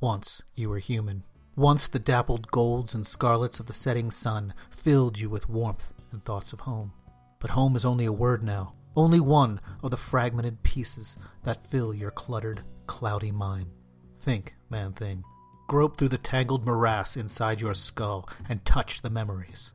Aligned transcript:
Once 0.00 0.42
you 0.54 0.68
were 0.68 0.78
human. 0.78 1.24
Once 1.56 1.88
the 1.88 1.98
dappled 1.98 2.50
golds 2.50 2.94
and 2.94 3.06
scarlets 3.06 3.58
of 3.58 3.64
the 3.64 3.72
setting 3.72 4.10
sun 4.10 4.52
filled 4.68 5.18
you 5.18 5.30
with 5.30 5.48
warmth 5.48 5.94
and 6.12 6.22
thoughts 6.22 6.52
of 6.52 6.60
home. 6.60 6.92
But 7.40 7.50
home 7.50 7.74
is 7.76 7.84
only 7.86 8.04
a 8.04 8.12
word 8.12 8.42
now, 8.42 8.74
only 8.94 9.20
one 9.20 9.58
of 9.82 9.90
the 9.90 9.96
fragmented 9.96 10.62
pieces 10.62 11.16
that 11.44 11.66
fill 11.66 11.94
your 11.94 12.10
cluttered, 12.10 12.62
cloudy 12.86 13.32
mind. 13.32 13.70
Think, 14.18 14.54
man 14.68 14.92
thing. 14.92 15.24
Grope 15.66 15.96
through 15.96 16.10
the 16.10 16.18
tangled 16.18 16.66
morass 16.66 17.16
inside 17.16 17.62
your 17.62 17.74
skull 17.74 18.28
and 18.50 18.66
touch 18.66 19.00
the 19.00 19.10
memories. 19.10 19.72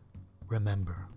Remember. 0.47 1.07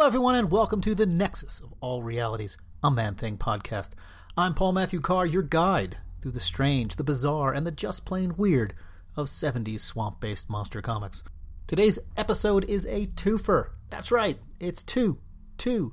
Hello, 0.00 0.08
everyone, 0.08 0.34
and 0.34 0.50
welcome 0.50 0.80
to 0.80 0.94
the 0.94 1.04
Nexus 1.04 1.60
of 1.60 1.74
All 1.82 2.02
Realities, 2.02 2.56
a 2.82 2.90
Man 2.90 3.16
Thing 3.16 3.36
podcast. 3.36 3.90
I'm 4.34 4.54
Paul 4.54 4.72
Matthew 4.72 4.98
Carr, 5.02 5.26
your 5.26 5.42
guide 5.42 5.98
through 6.22 6.30
the 6.30 6.40
strange, 6.40 6.96
the 6.96 7.04
bizarre, 7.04 7.52
and 7.52 7.66
the 7.66 7.70
just 7.70 8.06
plain 8.06 8.34
weird 8.38 8.72
of 9.14 9.26
70s 9.26 9.80
swamp 9.80 10.18
based 10.18 10.48
monster 10.48 10.80
comics. 10.80 11.22
Today's 11.66 11.98
episode 12.16 12.64
is 12.64 12.86
a 12.86 13.08
twofer. 13.08 13.72
That's 13.90 14.10
right, 14.10 14.38
it's 14.58 14.82
two, 14.82 15.18
two, 15.58 15.92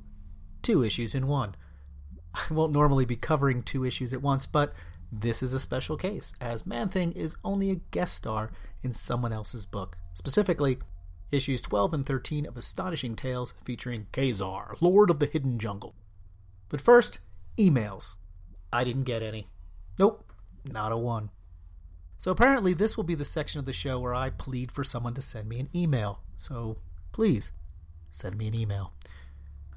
two 0.61 0.85
issues 0.85 1.13
in 1.13 1.27
one. 1.27 1.55
I 2.33 2.45
won't 2.49 2.71
normally 2.71 3.03
be 3.03 3.17
covering 3.17 3.61
two 3.61 3.83
issues 3.83 4.13
at 4.13 4.21
once, 4.21 4.45
but 4.45 4.71
this 5.11 5.43
is 5.43 5.51
a 5.51 5.59
special 5.59 5.97
case, 5.97 6.31
as 6.39 6.65
Man 6.65 6.87
Thing 6.87 7.11
is 7.11 7.35
only 7.43 7.71
a 7.71 7.81
guest 7.91 8.15
star 8.15 8.51
in 8.81 8.93
someone 8.93 9.33
else's 9.33 9.65
book. 9.65 9.97
Specifically, 10.13 10.79
issues 11.31 11.61
12 11.61 11.93
and 11.93 12.05
13 12.05 12.45
of 12.45 12.57
Astonishing 12.57 13.15
Tales 13.15 13.53
featuring 13.63 14.07
Ka-Zar, 14.11 14.75
Lord 14.81 15.09
of 15.09 15.19
the 15.19 15.25
Hidden 15.25 15.59
Jungle. 15.59 15.95
But 16.69 16.81
first, 16.81 17.19
emails. 17.57 18.15
I 18.71 18.83
didn't 18.83 19.03
get 19.03 19.23
any. 19.23 19.47
Nope, 19.97 20.31
not 20.65 20.91
a 20.91 20.97
one. 20.97 21.29
So 22.17 22.31
apparently, 22.31 22.73
this 22.73 22.97
will 22.97 23.03
be 23.03 23.15
the 23.15 23.25
section 23.25 23.59
of 23.59 23.65
the 23.65 23.73
show 23.73 23.99
where 23.99 24.15
I 24.15 24.29
plead 24.31 24.71
for 24.71 24.83
someone 24.83 25.13
to 25.13 25.21
send 25.21 25.47
me 25.47 25.59
an 25.59 25.69
email. 25.75 26.21
So 26.37 26.77
please, 27.11 27.51
send 28.11 28.37
me 28.37 28.47
an 28.47 28.55
email. 28.55 28.93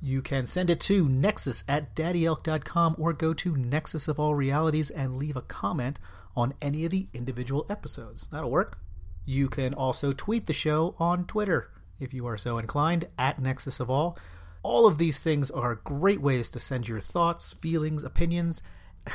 You 0.00 0.22
can 0.22 0.46
send 0.46 0.70
it 0.70 0.80
to 0.82 1.08
nexus 1.08 1.62
at 1.68 1.94
daddyelk.com 1.94 2.96
or 2.98 3.12
go 3.12 3.34
to 3.34 3.56
Nexus 3.56 4.08
of 4.08 4.18
All 4.18 4.34
Realities 4.34 4.88
and 4.88 5.16
leave 5.16 5.36
a 5.36 5.42
comment 5.42 6.00
on 6.34 6.54
any 6.62 6.86
of 6.86 6.90
the 6.90 7.08
individual 7.12 7.66
episodes. 7.68 8.26
That'll 8.32 8.50
work. 8.50 8.78
You 9.24 9.48
can 9.48 9.74
also 9.74 10.12
tweet 10.12 10.46
the 10.46 10.52
show 10.52 10.94
on 10.98 11.24
Twitter 11.24 11.70
if 12.00 12.14
you 12.14 12.26
are 12.26 12.38
so 12.38 12.58
inclined, 12.58 13.06
at 13.18 13.40
Nexus 13.40 13.78
of 13.78 13.90
All. 13.90 14.18
All 14.62 14.86
of 14.86 14.98
these 14.98 15.20
things 15.20 15.50
are 15.50 15.76
great 15.76 16.20
ways 16.20 16.50
to 16.50 16.60
send 16.60 16.88
your 16.88 17.00
thoughts, 17.00 17.52
feelings, 17.52 18.02
opinions, 18.02 18.62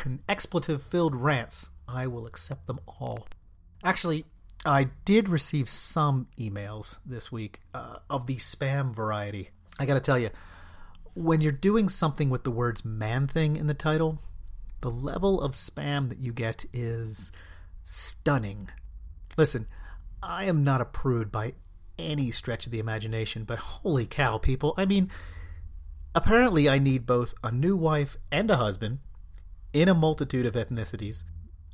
and 0.03 0.19
expletive 0.29 0.81
filled 0.81 1.15
rants. 1.15 1.71
I 1.87 2.07
will 2.07 2.25
accept 2.25 2.67
them 2.67 2.79
all. 2.87 3.27
Actually, 3.83 4.25
I 4.65 4.85
did 5.03 5.29
receive 5.29 5.69
some 5.69 6.27
emails 6.39 6.97
this 7.05 7.31
week 7.31 7.59
uh, 7.73 7.97
of 8.09 8.25
the 8.25 8.37
spam 8.37 8.95
variety. 8.95 9.49
I 9.77 9.85
gotta 9.85 9.99
tell 9.99 10.17
you, 10.17 10.29
when 11.13 11.41
you're 11.41 11.51
doing 11.51 11.89
something 11.89 12.29
with 12.29 12.43
the 12.43 12.51
words 12.51 12.83
man 12.83 13.27
thing 13.27 13.57
in 13.57 13.67
the 13.67 13.73
title, 13.73 14.19
the 14.81 14.89
level 14.89 15.41
of 15.41 15.51
spam 15.51 16.09
that 16.09 16.19
you 16.19 16.33
get 16.33 16.65
is 16.73 17.31
stunning. 17.83 18.69
Listen, 19.37 19.67
I 20.27 20.45
am 20.45 20.63
not 20.63 20.81
a 20.81 20.85
prude 20.85 21.31
by 21.31 21.53
any 21.99 22.31
stretch 22.31 22.65
of 22.65 22.71
the 22.71 22.79
imagination, 22.79 23.43
but 23.43 23.59
holy 23.59 24.07
cow, 24.07 24.39
people. 24.39 24.73
I 24.75 24.85
mean, 24.85 25.11
apparently 26.15 26.67
I 26.67 26.79
need 26.79 27.05
both 27.05 27.35
a 27.43 27.51
new 27.51 27.77
wife 27.77 28.17
and 28.31 28.49
a 28.49 28.57
husband 28.57 28.99
in 29.71 29.87
a 29.87 29.93
multitude 29.93 30.47
of 30.47 30.55
ethnicities, 30.55 31.25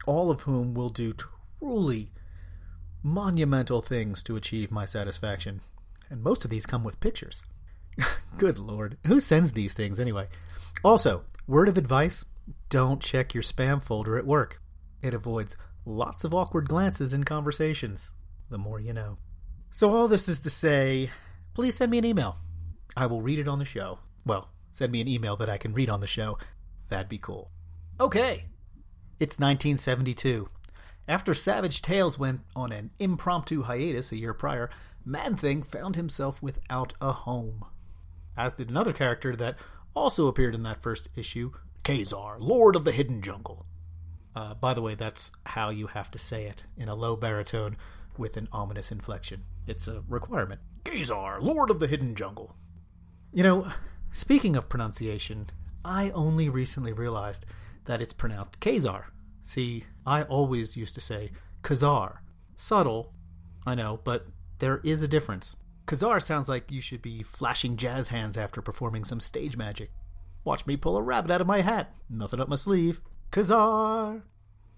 all 0.05 0.29
of 0.29 0.41
whom 0.41 0.73
will 0.73 0.89
do 0.89 1.13
truly 1.13 2.11
monumental 3.01 3.81
things 3.81 4.21
to 4.23 4.35
achieve 4.35 4.69
my 4.69 4.83
satisfaction. 4.83 5.61
And 6.09 6.21
most 6.21 6.43
of 6.43 6.51
these 6.51 6.65
come 6.65 6.83
with 6.83 6.99
pictures. 6.99 7.43
Good 8.37 8.59
lord. 8.59 8.97
Who 9.07 9.21
sends 9.21 9.53
these 9.53 9.73
things 9.73 9.97
anyway? 9.99 10.27
Also, 10.83 11.23
word 11.47 11.69
of 11.69 11.77
advice 11.77 12.25
don't 12.69 13.01
check 13.01 13.33
your 13.33 13.43
spam 13.43 13.81
folder 13.81 14.17
at 14.17 14.25
work. 14.25 14.61
It 15.01 15.13
avoids 15.13 15.55
lots 15.85 16.25
of 16.25 16.33
awkward 16.33 16.67
glances 16.67 17.13
in 17.13 17.23
conversations 17.23 18.11
the 18.51 18.57
more 18.57 18.79
you 18.79 18.93
know. 18.93 19.17
So, 19.71 19.89
all 19.89 20.07
this 20.07 20.29
is 20.29 20.41
to 20.41 20.49
say, 20.49 21.09
please 21.55 21.75
send 21.75 21.89
me 21.89 21.97
an 21.97 22.05
email. 22.05 22.35
I 22.95 23.07
will 23.07 23.21
read 23.21 23.39
it 23.39 23.47
on 23.47 23.57
the 23.57 23.65
show. 23.65 23.99
Well, 24.25 24.49
send 24.71 24.91
me 24.91 25.01
an 25.01 25.07
email 25.07 25.37
that 25.37 25.49
I 25.49 25.57
can 25.57 25.73
read 25.73 25.89
on 25.89 26.01
the 26.01 26.07
show. 26.07 26.37
That'd 26.89 27.09
be 27.09 27.17
cool. 27.17 27.49
Okay. 27.99 28.45
It's 29.19 29.39
1972. 29.39 30.49
After 31.07 31.33
Savage 31.33 31.81
Tales 31.81 32.19
went 32.19 32.41
on 32.55 32.71
an 32.71 32.91
impromptu 32.99 33.63
hiatus 33.63 34.11
a 34.11 34.17
year 34.17 34.33
prior, 34.33 34.69
Man 35.05 35.35
Thing 35.35 35.63
found 35.63 35.95
himself 35.95 36.41
without 36.41 36.93
a 37.01 37.11
home. 37.11 37.65
As 38.35 38.53
did 38.53 38.69
another 38.69 38.93
character 38.93 39.35
that 39.37 39.57
also 39.95 40.27
appeared 40.27 40.55
in 40.55 40.63
that 40.63 40.81
first 40.81 41.09
issue, 41.15 41.51
Ka-Zar, 41.83 42.39
Lord 42.39 42.75
of 42.75 42.83
the 42.83 42.91
Hidden 42.91 43.21
Jungle. 43.21 43.65
Uh, 44.35 44.53
by 44.53 44.73
the 44.73 44.81
way, 44.81 44.95
that's 44.95 45.31
how 45.45 45.69
you 45.69 45.87
have 45.87 46.11
to 46.11 46.19
say 46.19 46.45
it 46.45 46.63
in 46.77 46.87
a 46.87 46.95
low 46.95 47.15
baritone 47.15 47.77
with 48.17 48.37
an 48.37 48.47
ominous 48.51 48.91
inflection. 48.91 49.43
It's 49.67 49.87
a 49.87 50.03
requirement. 50.07 50.61
Ka-Zar, 50.83 51.39
Lord 51.41 51.69
of 51.69 51.79
the 51.79 51.87
Hidden 51.87 52.15
Jungle. 52.15 52.55
You 53.31 53.43
know, 53.43 53.71
speaking 54.11 54.55
of 54.55 54.69
pronunciation, 54.69 55.49
I 55.85 56.11
only 56.11 56.49
recently 56.49 56.93
realized 56.93 57.45
that 57.85 58.01
it's 58.01 58.13
pronounced 58.13 58.59
Ka-Zar. 58.59 59.11
See, 59.43 59.85
I 60.05 60.23
always 60.23 60.75
used 60.75 60.95
to 60.95 61.01
say 61.01 61.31
Kazar. 61.63 62.17
Subtle, 62.55 63.13
I 63.65 63.75
know, 63.75 63.99
but 64.03 64.27
there 64.59 64.81
is 64.83 65.01
a 65.01 65.07
difference. 65.07 65.55
Ka-Zar 65.85 66.19
sounds 66.19 66.49
like 66.49 66.71
you 66.71 66.81
should 66.81 67.01
be 67.01 67.23
flashing 67.23 67.77
jazz 67.77 68.09
hands 68.09 68.37
after 68.37 68.61
performing 68.61 69.03
some 69.03 69.19
stage 69.19 69.57
magic. 69.57 69.91
Watch 70.43 70.65
me 70.65 70.77
pull 70.77 70.97
a 70.97 71.01
rabbit 71.01 71.31
out 71.31 71.41
of 71.41 71.47
my 71.47 71.61
hat. 71.61 71.93
Nothing 72.09 72.39
up 72.39 72.49
my 72.49 72.55
sleeve. 72.55 73.01
Ka-Zar! 73.31 74.23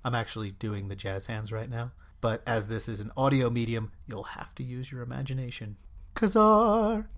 I'm 0.04 0.16
actually 0.16 0.52
doing 0.52 0.88
the 0.88 0.96
jazz 0.96 1.28
hands 1.28 1.52
right 1.52 1.70
now 1.70 1.92
but 2.24 2.42
as 2.48 2.68
this 2.68 2.88
is 2.88 3.02
an 3.02 3.12
audio 3.18 3.50
medium, 3.50 3.92
you'll 4.08 4.24
have 4.24 4.56
to 4.56 4.64
use 4.64 4.90
your 4.90 5.02
imagination. 5.02 5.76
Ka-Zar! 6.14 7.10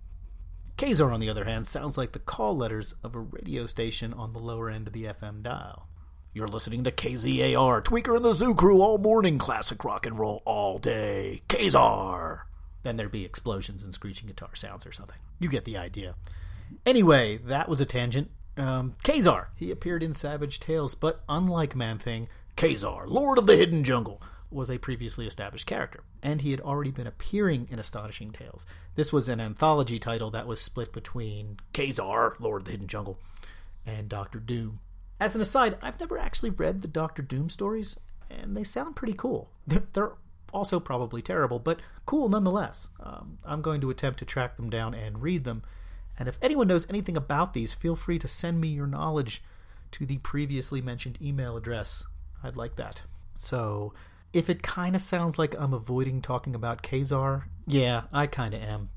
Ka-Zar, 0.79 1.11
on 1.11 1.19
the 1.19 1.29
other 1.29 1.43
hand, 1.43 1.67
sounds 1.67 1.95
like 1.95 2.13
the 2.13 2.17
call 2.17 2.57
letters 2.57 2.95
of 3.03 3.13
a 3.13 3.19
radio 3.19 3.67
station 3.67 4.15
on 4.15 4.31
the 4.31 4.39
lower 4.39 4.67
end 4.67 4.87
of 4.87 4.93
the 4.93 5.03
FM 5.03 5.43
dial. 5.43 5.87
You're 6.33 6.47
listening 6.47 6.83
to 6.85 6.91
KZAR, 6.91 7.83
Tweaker 7.83 8.15
and 8.15 8.25
the 8.25 8.33
Zoo 8.33 8.55
Crew 8.55 8.81
all 8.81 8.97
morning, 8.97 9.37
classic 9.37 9.85
rock 9.85 10.07
and 10.07 10.17
roll 10.17 10.41
all 10.43 10.79
day. 10.79 11.43
Ka-Zar! 11.49 12.47
Then 12.81 12.97
there'd 12.97 13.11
be 13.11 13.25
explosions 13.25 13.83
and 13.83 13.93
screeching 13.93 14.27
guitar 14.27 14.55
sounds 14.55 14.87
or 14.87 14.91
something. 14.91 15.19
You 15.39 15.49
get 15.49 15.65
the 15.65 15.77
idea. 15.77 16.15
Anyway, 16.83 17.37
that 17.45 17.69
was 17.69 17.79
a 17.79 17.85
tangent. 17.85 18.31
Um, 18.57 18.95
Ka-Zar, 19.03 19.51
he 19.55 19.69
appeared 19.69 20.01
in 20.01 20.13
Savage 20.13 20.59
Tales, 20.59 20.95
but 20.95 21.21
unlike 21.29 21.75
Man 21.75 21.99
Thing, 21.99 22.25
Ka-Zar, 22.57 23.05
Lord 23.05 23.37
of 23.37 23.45
the 23.45 23.55
Hidden 23.55 23.83
Jungle, 23.83 24.19
was 24.55 24.71
a 24.71 24.79
previously 24.79 25.27
established 25.27 25.67
character, 25.67 26.03
and 26.23 26.41
he 26.41 26.51
had 26.51 26.61
already 26.61 26.91
been 26.91 27.05
appearing 27.05 27.67
in 27.69 27.77
Astonishing 27.77 28.31
Tales. 28.31 28.65
This 28.95 29.13
was 29.13 29.29
an 29.29 29.39
anthology 29.39 29.99
title 29.99 30.31
that 30.31 30.47
was 30.47 30.61
split 30.61 30.93
between 30.93 31.57
Ka-Zar, 31.73 32.35
Lord 32.39 32.61
of 32.61 32.65
the 32.65 32.71
Hidden 32.71 32.87
Jungle, 32.87 33.19
and 33.85 34.09
Doctor 34.09 34.39
Doom. 34.39 34.79
As 35.19 35.35
an 35.35 35.41
aside, 35.41 35.77
I've 35.81 35.99
never 35.99 36.17
actually 36.17 36.49
read 36.49 36.81
the 36.81 36.87
Doctor 36.87 37.21
Doom 37.21 37.49
stories, 37.49 37.97
and 38.29 38.55
they 38.57 38.63
sound 38.63 38.95
pretty 38.95 39.13
cool. 39.13 39.51
They're 39.67 40.13
also 40.53 40.79
probably 40.79 41.21
terrible, 41.21 41.59
but 41.59 41.81
cool 42.05 42.29
nonetheless. 42.29 42.89
Um, 42.99 43.37
I'm 43.45 43.61
going 43.61 43.81
to 43.81 43.89
attempt 43.89 44.19
to 44.19 44.25
track 44.25 44.55
them 44.55 44.69
down 44.69 44.93
and 44.93 45.21
read 45.21 45.43
them. 45.43 45.63
And 46.17 46.29
if 46.29 46.39
anyone 46.41 46.67
knows 46.67 46.87
anything 46.89 47.17
about 47.17 47.53
these, 47.53 47.73
feel 47.73 47.95
free 47.95 48.19
to 48.19 48.27
send 48.27 48.61
me 48.61 48.69
your 48.69 48.87
knowledge 48.87 49.43
to 49.91 50.05
the 50.05 50.17
previously 50.19 50.81
mentioned 50.81 51.17
email 51.21 51.57
address. 51.57 52.05
I'd 52.41 52.55
like 52.55 52.77
that. 52.77 53.01
So, 53.33 53.93
if 54.35 54.49
it 54.49 54.61
kind 54.61 54.97
of 54.97 55.01
sounds 55.01 55.39
like 55.39 55.55
I'm 55.57 55.73
avoiding 55.73 56.21
talking 56.21 56.55
about 56.55 56.83
Ka-Zar, 56.83 57.47
yeah, 57.65 58.03
I 58.11 58.27
kind 58.27 58.53
of 58.53 58.61
am. 58.61 58.89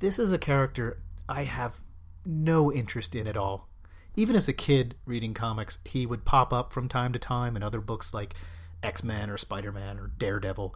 This 0.00 0.18
is 0.18 0.32
a 0.32 0.38
character 0.38 1.00
I 1.28 1.44
have 1.44 1.78
no 2.26 2.72
interest 2.72 3.14
in 3.14 3.28
at 3.28 3.36
all. 3.36 3.68
Even 4.16 4.34
as 4.34 4.48
a 4.48 4.52
kid 4.52 4.96
reading 5.06 5.34
comics, 5.34 5.78
he 5.84 6.04
would 6.04 6.24
pop 6.24 6.52
up 6.52 6.72
from 6.72 6.88
time 6.88 7.12
to 7.12 7.18
time 7.20 7.54
in 7.54 7.62
other 7.62 7.80
books 7.80 8.12
like 8.12 8.34
X 8.82 9.04
Men 9.04 9.30
or 9.30 9.38
Spider 9.38 9.70
Man 9.70 10.00
or 10.00 10.08
Daredevil. 10.18 10.74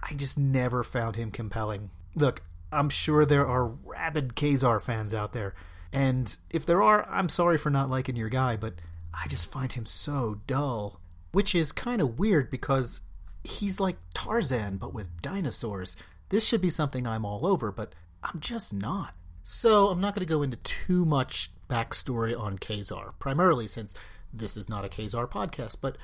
I 0.00 0.14
just 0.14 0.38
never 0.38 0.84
found 0.84 1.16
him 1.16 1.32
compelling. 1.32 1.90
Look, 2.14 2.44
I'm 2.70 2.88
sure 2.88 3.26
there 3.26 3.48
are 3.48 3.66
rabid 3.66 4.36
Ka-Zar 4.36 4.78
fans 4.78 5.12
out 5.12 5.32
there, 5.32 5.56
and 5.92 6.36
if 6.50 6.64
there 6.64 6.84
are, 6.84 7.04
I'm 7.10 7.28
sorry 7.28 7.58
for 7.58 7.70
not 7.70 7.90
liking 7.90 8.14
your 8.14 8.28
guy, 8.28 8.56
but 8.56 8.74
I 9.12 9.26
just 9.26 9.50
find 9.50 9.72
him 9.72 9.86
so 9.86 10.40
dull. 10.46 11.00
Which 11.32 11.54
is 11.54 11.72
kind 11.72 12.00
of 12.00 12.18
weird 12.18 12.48
because 12.50 13.02
he's 13.48 13.80
like 13.80 13.96
Tarzan, 14.14 14.76
but 14.76 14.94
with 14.94 15.22
dinosaurs. 15.22 15.96
This 16.28 16.46
should 16.46 16.60
be 16.60 16.70
something 16.70 17.06
I'm 17.06 17.24
all 17.24 17.46
over, 17.46 17.72
but 17.72 17.94
I'm 18.22 18.40
just 18.40 18.74
not. 18.74 19.14
So 19.44 19.88
I'm 19.88 20.00
not 20.00 20.14
going 20.14 20.26
to 20.26 20.32
go 20.32 20.42
into 20.42 20.58
too 20.58 21.04
much 21.04 21.50
backstory 21.68 22.38
on 22.38 22.58
Ka-Zar, 22.58 23.14
primarily 23.18 23.66
since 23.66 23.94
this 24.32 24.56
is 24.56 24.68
not 24.68 24.84
a 24.84 24.88
Ka-Zar 24.88 25.26
podcast, 25.26 25.76
but 25.80 25.96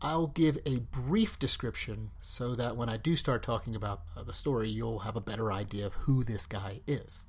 I'll 0.00 0.28
give 0.28 0.58
a 0.64 0.80
brief 0.80 1.38
description 1.38 2.10
so 2.20 2.54
that 2.54 2.76
when 2.76 2.88
I 2.88 2.96
do 2.96 3.16
start 3.16 3.42
talking 3.42 3.74
about 3.74 4.02
uh, 4.16 4.22
the 4.22 4.32
story, 4.32 4.68
you'll 4.68 5.00
have 5.00 5.16
a 5.16 5.20
better 5.20 5.52
idea 5.52 5.86
of 5.86 5.94
who 5.94 6.22
this 6.22 6.46
guy 6.46 6.80
is. 6.86 7.24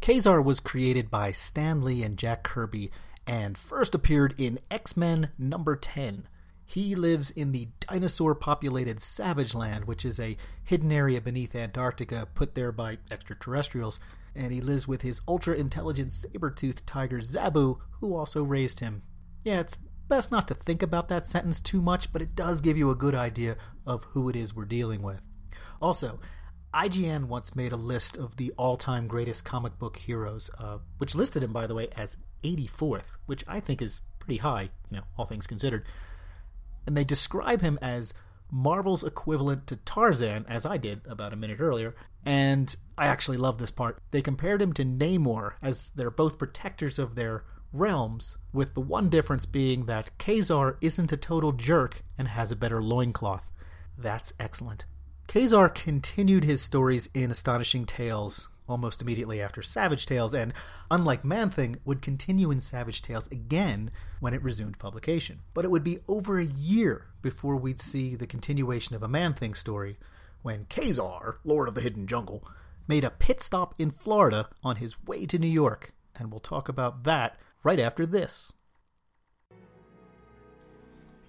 Ka-Zar 0.00 0.40
was 0.40 0.60
created 0.60 1.10
by 1.10 1.32
Stan 1.32 1.82
Lee 1.82 2.02
and 2.02 2.16
Jack 2.16 2.42
Kirby 2.42 2.90
and 3.26 3.58
first 3.58 3.94
appeared 3.94 4.34
in 4.38 4.58
X 4.70 4.96
Men 4.96 5.30
number 5.38 5.76
10. 5.76 6.28
He 6.66 6.94
lives 6.94 7.30
in 7.30 7.52
the 7.52 7.68
dinosaur 7.80 8.34
populated 8.34 9.00
Savage 9.00 9.54
Land, 9.54 9.84
which 9.84 10.04
is 10.04 10.18
a 10.18 10.36
hidden 10.62 10.90
area 10.90 11.20
beneath 11.20 11.54
Antarctica 11.54 12.28
put 12.34 12.54
there 12.54 12.72
by 12.72 12.98
extraterrestrials, 13.10 14.00
and 14.34 14.52
he 14.52 14.60
lives 14.60 14.88
with 14.88 15.02
his 15.02 15.20
ultra 15.28 15.54
intelligent 15.54 16.12
saber 16.12 16.50
toothed 16.50 16.86
tiger 16.86 17.18
Zabu, 17.18 17.78
who 18.00 18.16
also 18.16 18.42
raised 18.42 18.80
him. 18.80 19.02
Yeah, 19.44 19.60
it's 19.60 19.78
best 20.08 20.32
not 20.32 20.48
to 20.48 20.54
think 20.54 20.82
about 20.82 21.08
that 21.08 21.26
sentence 21.26 21.60
too 21.60 21.82
much, 21.82 22.12
but 22.12 22.22
it 22.22 22.34
does 22.34 22.60
give 22.60 22.78
you 22.78 22.90
a 22.90 22.96
good 22.96 23.14
idea 23.14 23.56
of 23.86 24.04
who 24.10 24.28
it 24.28 24.36
is 24.36 24.54
we're 24.54 24.64
dealing 24.64 25.02
with. 25.02 25.20
Also, 25.80 26.18
IGN 26.74 27.26
once 27.26 27.54
made 27.54 27.72
a 27.72 27.76
list 27.76 28.16
of 28.16 28.36
the 28.36 28.52
all 28.56 28.76
time 28.76 29.06
greatest 29.06 29.44
comic 29.44 29.78
book 29.78 29.96
heroes, 29.98 30.50
uh, 30.58 30.78
which 30.98 31.14
listed 31.14 31.42
him, 31.42 31.52
by 31.52 31.66
the 31.66 31.74
way, 31.74 31.88
as 31.96 32.16
84th, 32.42 33.16
which 33.26 33.44
I 33.46 33.60
think 33.60 33.80
is 33.80 34.00
pretty 34.18 34.38
high, 34.38 34.70
you 34.90 34.96
know, 34.96 35.04
all 35.16 35.24
things 35.24 35.46
considered. 35.46 35.84
And 36.86 36.96
they 36.96 37.04
describe 37.04 37.60
him 37.60 37.78
as 37.80 38.14
Marvel's 38.50 39.04
equivalent 39.04 39.66
to 39.68 39.76
Tarzan, 39.76 40.44
as 40.48 40.64
I 40.64 40.76
did 40.76 41.00
about 41.06 41.32
a 41.32 41.36
minute 41.36 41.60
earlier. 41.60 41.94
And 42.24 42.74
I 42.96 43.06
actually 43.06 43.36
love 43.36 43.58
this 43.58 43.70
part. 43.70 43.98
They 44.10 44.22
compared 44.22 44.62
him 44.62 44.72
to 44.74 44.84
Namor, 44.84 45.52
as 45.62 45.90
they're 45.94 46.10
both 46.10 46.38
protectors 46.38 46.98
of 46.98 47.14
their 47.14 47.44
realms, 47.72 48.36
with 48.52 48.74
the 48.74 48.80
one 48.80 49.08
difference 49.08 49.46
being 49.46 49.86
that 49.86 50.16
Ka-Zar 50.18 50.78
isn't 50.80 51.12
a 51.12 51.16
total 51.16 51.52
jerk 51.52 52.02
and 52.16 52.28
has 52.28 52.52
a 52.52 52.56
better 52.56 52.82
loincloth. 52.82 53.50
That's 53.98 54.32
excellent. 54.38 54.84
Ka-Zar 55.26 55.68
continued 55.68 56.44
his 56.44 56.62
stories 56.62 57.08
in 57.14 57.30
Astonishing 57.30 57.86
Tales 57.86 58.48
almost 58.68 59.02
immediately 59.02 59.40
after 59.40 59.62
Savage 59.62 60.06
Tales, 60.06 60.34
and 60.34 60.52
unlike 60.90 61.24
Man 61.24 61.50
Thing, 61.50 61.76
would 61.84 62.02
continue 62.02 62.50
in 62.50 62.60
Savage 62.60 63.02
Tales 63.02 63.26
again 63.28 63.90
when 64.20 64.34
it 64.34 64.42
resumed 64.42 64.78
publication. 64.78 65.40
But 65.52 65.64
it 65.64 65.70
would 65.70 65.84
be 65.84 66.00
over 66.08 66.38
a 66.38 66.44
year 66.44 67.06
before 67.22 67.56
we'd 67.56 67.80
see 67.80 68.14
the 68.14 68.26
continuation 68.26 68.94
of 68.94 69.02
a 69.02 69.08
Man 69.08 69.34
Thing 69.34 69.54
story 69.54 69.98
when 70.42 70.66
Ka-Zar, 70.68 71.38
Lord 71.44 71.68
of 71.68 71.74
the 71.74 71.80
Hidden 71.80 72.06
Jungle, 72.06 72.46
made 72.86 73.04
a 73.04 73.10
pit 73.10 73.40
stop 73.40 73.74
in 73.78 73.90
Florida 73.90 74.48
on 74.62 74.76
his 74.76 75.02
way 75.04 75.26
to 75.26 75.38
New 75.38 75.46
York, 75.46 75.92
and 76.14 76.30
we'll 76.30 76.40
talk 76.40 76.68
about 76.68 77.04
that 77.04 77.38
right 77.62 77.80
after 77.80 78.04
this. 78.04 78.52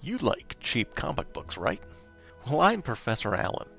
You 0.01 0.17
like 0.17 0.57
cheap 0.59 0.95
comic 0.95 1.33
books, 1.33 1.57
right? 1.57 1.81
Well, 2.45 2.61
I'm 2.61 2.81
Professor 2.81 3.33
Allen, 3.33 3.67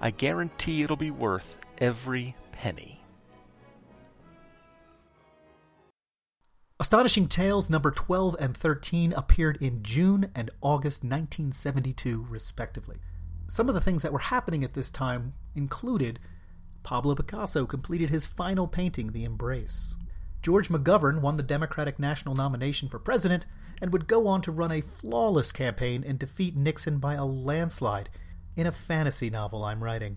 I 0.00 0.12
guarantee 0.12 0.84
it'll 0.84 0.96
be 0.96 1.10
worth 1.10 1.56
every 1.78 2.36
penny. 2.52 3.02
Astonishing 6.78 7.26
Tales 7.26 7.68
number 7.68 7.90
12 7.90 8.36
and 8.38 8.56
13 8.56 9.12
appeared 9.14 9.58
in 9.60 9.82
June 9.82 10.30
and 10.32 10.52
August 10.60 11.02
1972, 11.02 12.24
respectively. 12.30 12.98
Some 13.48 13.68
of 13.68 13.74
the 13.74 13.80
things 13.80 14.02
that 14.02 14.12
were 14.12 14.20
happening 14.20 14.62
at 14.62 14.74
this 14.74 14.92
time 14.92 15.32
included 15.58 16.18
Pablo 16.82 17.14
Picasso 17.14 17.66
completed 17.66 18.08
his 18.08 18.26
final 18.26 18.66
painting, 18.66 19.12
The 19.12 19.24
Embrace. 19.24 19.98
George 20.40 20.68
McGovern 20.68 21.20
won 21.20 21.36
the 21.36 21.42
Democratic 21.42 21.98
national 21.98 22.34
nomination 22.34 22.88
for 22.88 22.98
president 22.98 23.44
and 23.82 23.92
would 23.92 24.08
go 24.08 24.26
on 24.26 24.40
to 24.42 24.50
run 24.50 24.72
a 24.72 24.80
flawless 24.80 25.52
campaign 25.52 26.02
and 26.06 26.18
defeat 26.18 26.56
Nixon 26.56 26.98
by 26.98 27.14
a 27.14 27.26
landslide 27.26 28.08
in 28.56 28.66
a 28.66 28.72
fantasy 28.72 29.28
novel 29.28 29.64
I'm 29.64 29.84
writing. 29.84 30.16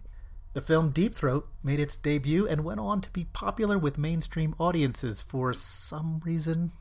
The 0.54 0.62
film 0.62 0.92
Deep 0.92 1.16
Throat 1.16 1.48
made 1.64 1.80
its 1.80 1.98
debut 1.98 2.48
and 2.48 2.64
went 2.64 2.80
on 2.80 3.02
to 3.02 3.12
be 3.12 3.26
popular 3.26 3.78
with 3.78 3.98
mainstream 3.98 4.56
audiences 4.60 5.22
for 5.22 5.54
some 5.54 6.22
reason. 6.24 6.72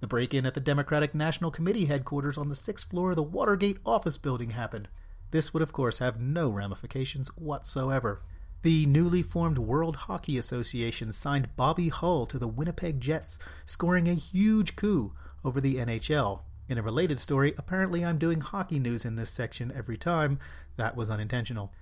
The 0.00 0.06
break 0.06 0.34
in 0.34 0.46
at 0.46 0.54
the 0.54 0.60
Democratic 0.60 1.14
National 1.14 1.50
Committee 1.50 1.86
headquarters 1.86 2.38
on 2.38 2.48
the 2.48 2.54
sixth 2.54 2.88
floor 2.88 3.10
of 3.10 3.16
the 3.16 3.22
Watergate 3.22 3.78
office 3.84 4.18
building 4.18 4.50
happened. 4.50 4.88
This 5.30 5.52
would, 5.52 5.62
of 5.62 5.72
course, 5.72 5.98
have 5.98 6.20
no 6.20 6.48
ramifications 6.48 7.28
whatsoever. 7.36 8.22
The 8.62 8.86
newly 8.86 9.22
formed 9.22 9.58
World 9.58 9.96
Hockey 9.96 10.38
Association 10.38 11.12
signed 11.12 11.54
Bobby 11.56 11.88
Hull 11.88 12.26
to 12.26 12.38
the 12.38 12.48
Winnipeg 12.48 13.00
Jets, 13.00 13.38
scoring 13.64 14.08
a 14.08 14.14
huge 14.14 14.76
coup 14.76 15.12
over 15.44 15.60
the 15.60 15.76
NHL. 15.76 16.42
In 16.68 16.78
a 16.78 16.82
related 16.82 17.18
story, 17.18 17.54
apparently 17.56 18.04
I'm 18.04 18.18
doing 18.18 18.40
hockey 18.40 18.80
news 18.80 19.04
in 19.04 19.14
this 19.14 19.30
section 19.30 19.72
every 19.76 19.96
time. 19.96 20.40
That 20.76 20.96
was 20.96 21.10
unintentional. 21.10 21.72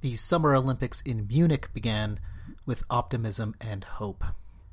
The 0.00 0.16
Summer 0.16 0.54
Olympics 0.56 1.00
in 1.02 1.28
Munich 1.28 1.68
began 1.72 2.18
with 2.66 2.82
optimism 2.90 3.54
and 3.60 3.84
hope. 3.84 4.24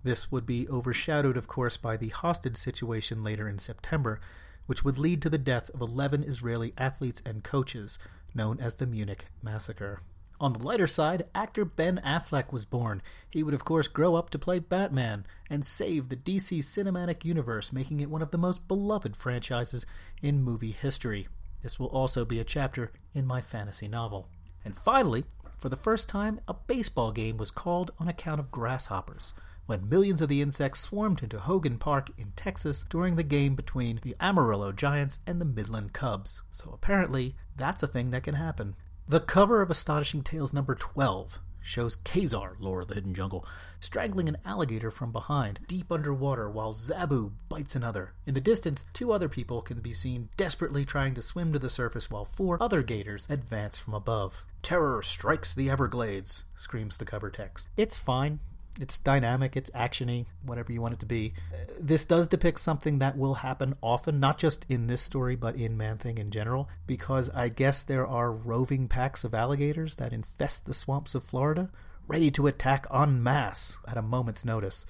This 0.04 0.32
would 0.32 0.46
be 0.46 0.68
overshadowed, 0.68 1.38
of 1.38 1.48
course, 1.48 1.78
by 1.78 1.96
the 1.96 2.10
hostage 2.10 2.58
situation 2.58 3.24
later 3.24 3.48
in 3.48 3.60
September, 3.60 4.20
which 4.66 4.84
would 4.84 4.98
lead 4.98 5.22
to 5.22 5.30
the 5.30 5.38
death 5.38 5.70
of 5.72 5.82
11 5.82 6.24
Israeli 6.24 6.74
athletes 6.78 7.22
and 7.26 7.44
coaches, 7.44 7.98
known 8.34 8.60
as 8.60 8.76
the 8.76 8.88
Munich 8.88 9.26
Massacre. 9.42 10.02
On 10.40 10.54
the 10.54 10.64
lighter 10.66 10.88
side, 10.88 11.28
actor 11.36 11.64
Ben 11.64 12.02
Affleck 12.04 12.52
was 12.52 12.66
born. 12.66 13.04
He 13.30 13.44
would, 13.44 13.54
of 13.54 13.64
course, 13.64 13.88
grow 13.88 14.16
up 14.16 14.32
to 14.32 14.40
play 14.40 14.58
Batman 14.58 15.26
and 15.52 15.64
save 15.64 16.10
the 16.10 16.16
DC 16.16 16.60
cinematic 16.60 17.24
universe, 17.24 17.72
making 17.72 18.00
it 18.00 18.10
one 18.10 18.24
of 18.24 18.32
the 18.32 18.40
most 18.40 18.68
beloved 18.68 19.16
franchises 19.16 19.86
in 20.22 20.42
movie 20.42 20.72
history. 20.72 21.28
This 21.62 21.80
will 21.80 21.88
also 21.88 22.26
be 22.26 22.40
a 22.40 22.44
chapter 22.44 22.92
in 23.14 23.28
my 23.28 23.40
fantasy 23.40 23.88
novel. 23.88 24.30
And 24.66 24.76
finally, 24.76 25.26
for 25.60 25.70
the 25.70 25.78
first 25.78 26.10
time, 26.10 26.42
a 26.48 26.56
baseball 26.56 27.12
game 27.12 27.38
was 27.38 27.52
called 27.52 27.92
on 28.00 28.08
account 28.08 28.40
of 28.40 28.50
grasshoppers 28.50 29.36
when 29.72 29.88
millions 29.88 30.20
of 30.20 30.28
the 30.28 30.42
insects 30.42 30.82
swarmed 30.82 31.24
into 31.24 31.40
Hogan 31.40 31.78
Park 31.78 32.10
in 32.18 32.34
Texas 32.36 32.84
during 32.90 33.16
the 33.16 33.24
game 33.24 33.56
between 33.56 34.02
the 34.04 34.18
Amarillo 34.20 34.74
Giants 34.74 35.20
and 35.26 35.40
the 35.40 35.46
Midland 35.46 35.94
Cubs. 35.94 36.42
So 36.52 36.72
apparently, 36.74 37.38
that's 37.56 37.82
a 37.82 37.88
thing 37.88 38.12
that 38.12 38.24
can 38.24 38.36
happen. 38.36 38.76
The 39.08 39.22
cover 39.22 39.62
of 39.62 39.70
Astonishing 39.70 40.24
Tales 40.24 40.52
number 40.52 40.76
12 40.76 41.40
shows 41.62 41.96
Ka-Zar, 41.96 42.58
Lord 42.60 42.84
of 42.84 42.88
the 42.90 42.96
Hidden 42.96 43.14
Jungle, 43.14 43.46
strangling 43.80 44.28
an 44.28 44.40
alligator 44.44 44.92
from 44.92 45.14
behind, 45.14 45.62
deep 45.70 45.90
underwater, 45.90 46.50
while 46.50 46.74
Zabu 46.74 47.32
bites 47.48 47.74
another. 47.74 48.12
In 48.26 48.34
the 48.34 48.42
distance, 48.42 48.84
two 48.92 49.14
other 49.14 49.30
people 49.30 49.62
can 49.62 49.80
be 49.80 49.94
seen 49.94 50.28
desperately 50.36 50.84
trying 50.84 51.14
to 51.14 51.22
swim 51.22 51.54
to 51.54 51.60
the 51.60 51.70
surface 51.70 52.12
while 52.12 52.26
four 52.26 52.62
other 52.62 52.84
gators 52.84 53.26
advance 53.30 53.80
from 53.80 53.94
above. 53.94 54.44
Terror 54.64 55.02
strikes 55.02 55.54
the 55.54 55.70
Everglades, 55.70 56.44
screams 56.58 56.98
the 56.98 57.06
cover 57.06 57.30
text. 57.30 57.70
It's 57.78 57.98
fine. 57.98 58.42
It's 58.80 58.98
dynamic, 58.98 59.58
it's 59.58 59.70
actiony, 59.72 60.26
whatever 60.46 60.72
you 60.72 60.82
want 60.82 60.94
it 60.94 61.00
to 61.02 61.06
be. 61.06 61.34
This 61.80 62.06
does 62.06 62.28
depict 62.28 62.60
something 62.60 63.00
that 63.00 63.18
will 63.18 63.36
happen 63.36 63.76
often, 63.82 64.20
not 64.20 64.38
just 64.38 64.66
in 64.70 64.88
this 64.88 65.02
story, 65.02 65.36
but 65.36 65.56
in 65.56 65.78
Man 65.78 65.98
Thing 65.98 66.18
in 66.18 66.32
general, 66.32 66.70
because 66.88 67.30
I 67.30 67.50
guess 67.50 67.84
there 67.84 68.08
are 68.08 68.32
roving 68.32 68.88
packs 68.88 69.24
of 69.24 69.34
alligators 69.34 69.98
that 69.98 70.14
infest 70.14 70.66
the 70.66 70.74
swamps 70.74 71.16
of 71.16 71.24
Florida, 71.24 71.70
ready 72.08 72.32
to 72.32 72.48
attack 72.48 72.88
en 72.94 73.22
masse 73.22 73.78
at 73.88 73.98
a 73.98 74.02
moment's 74.02 74.46
notice. 74.46 74.86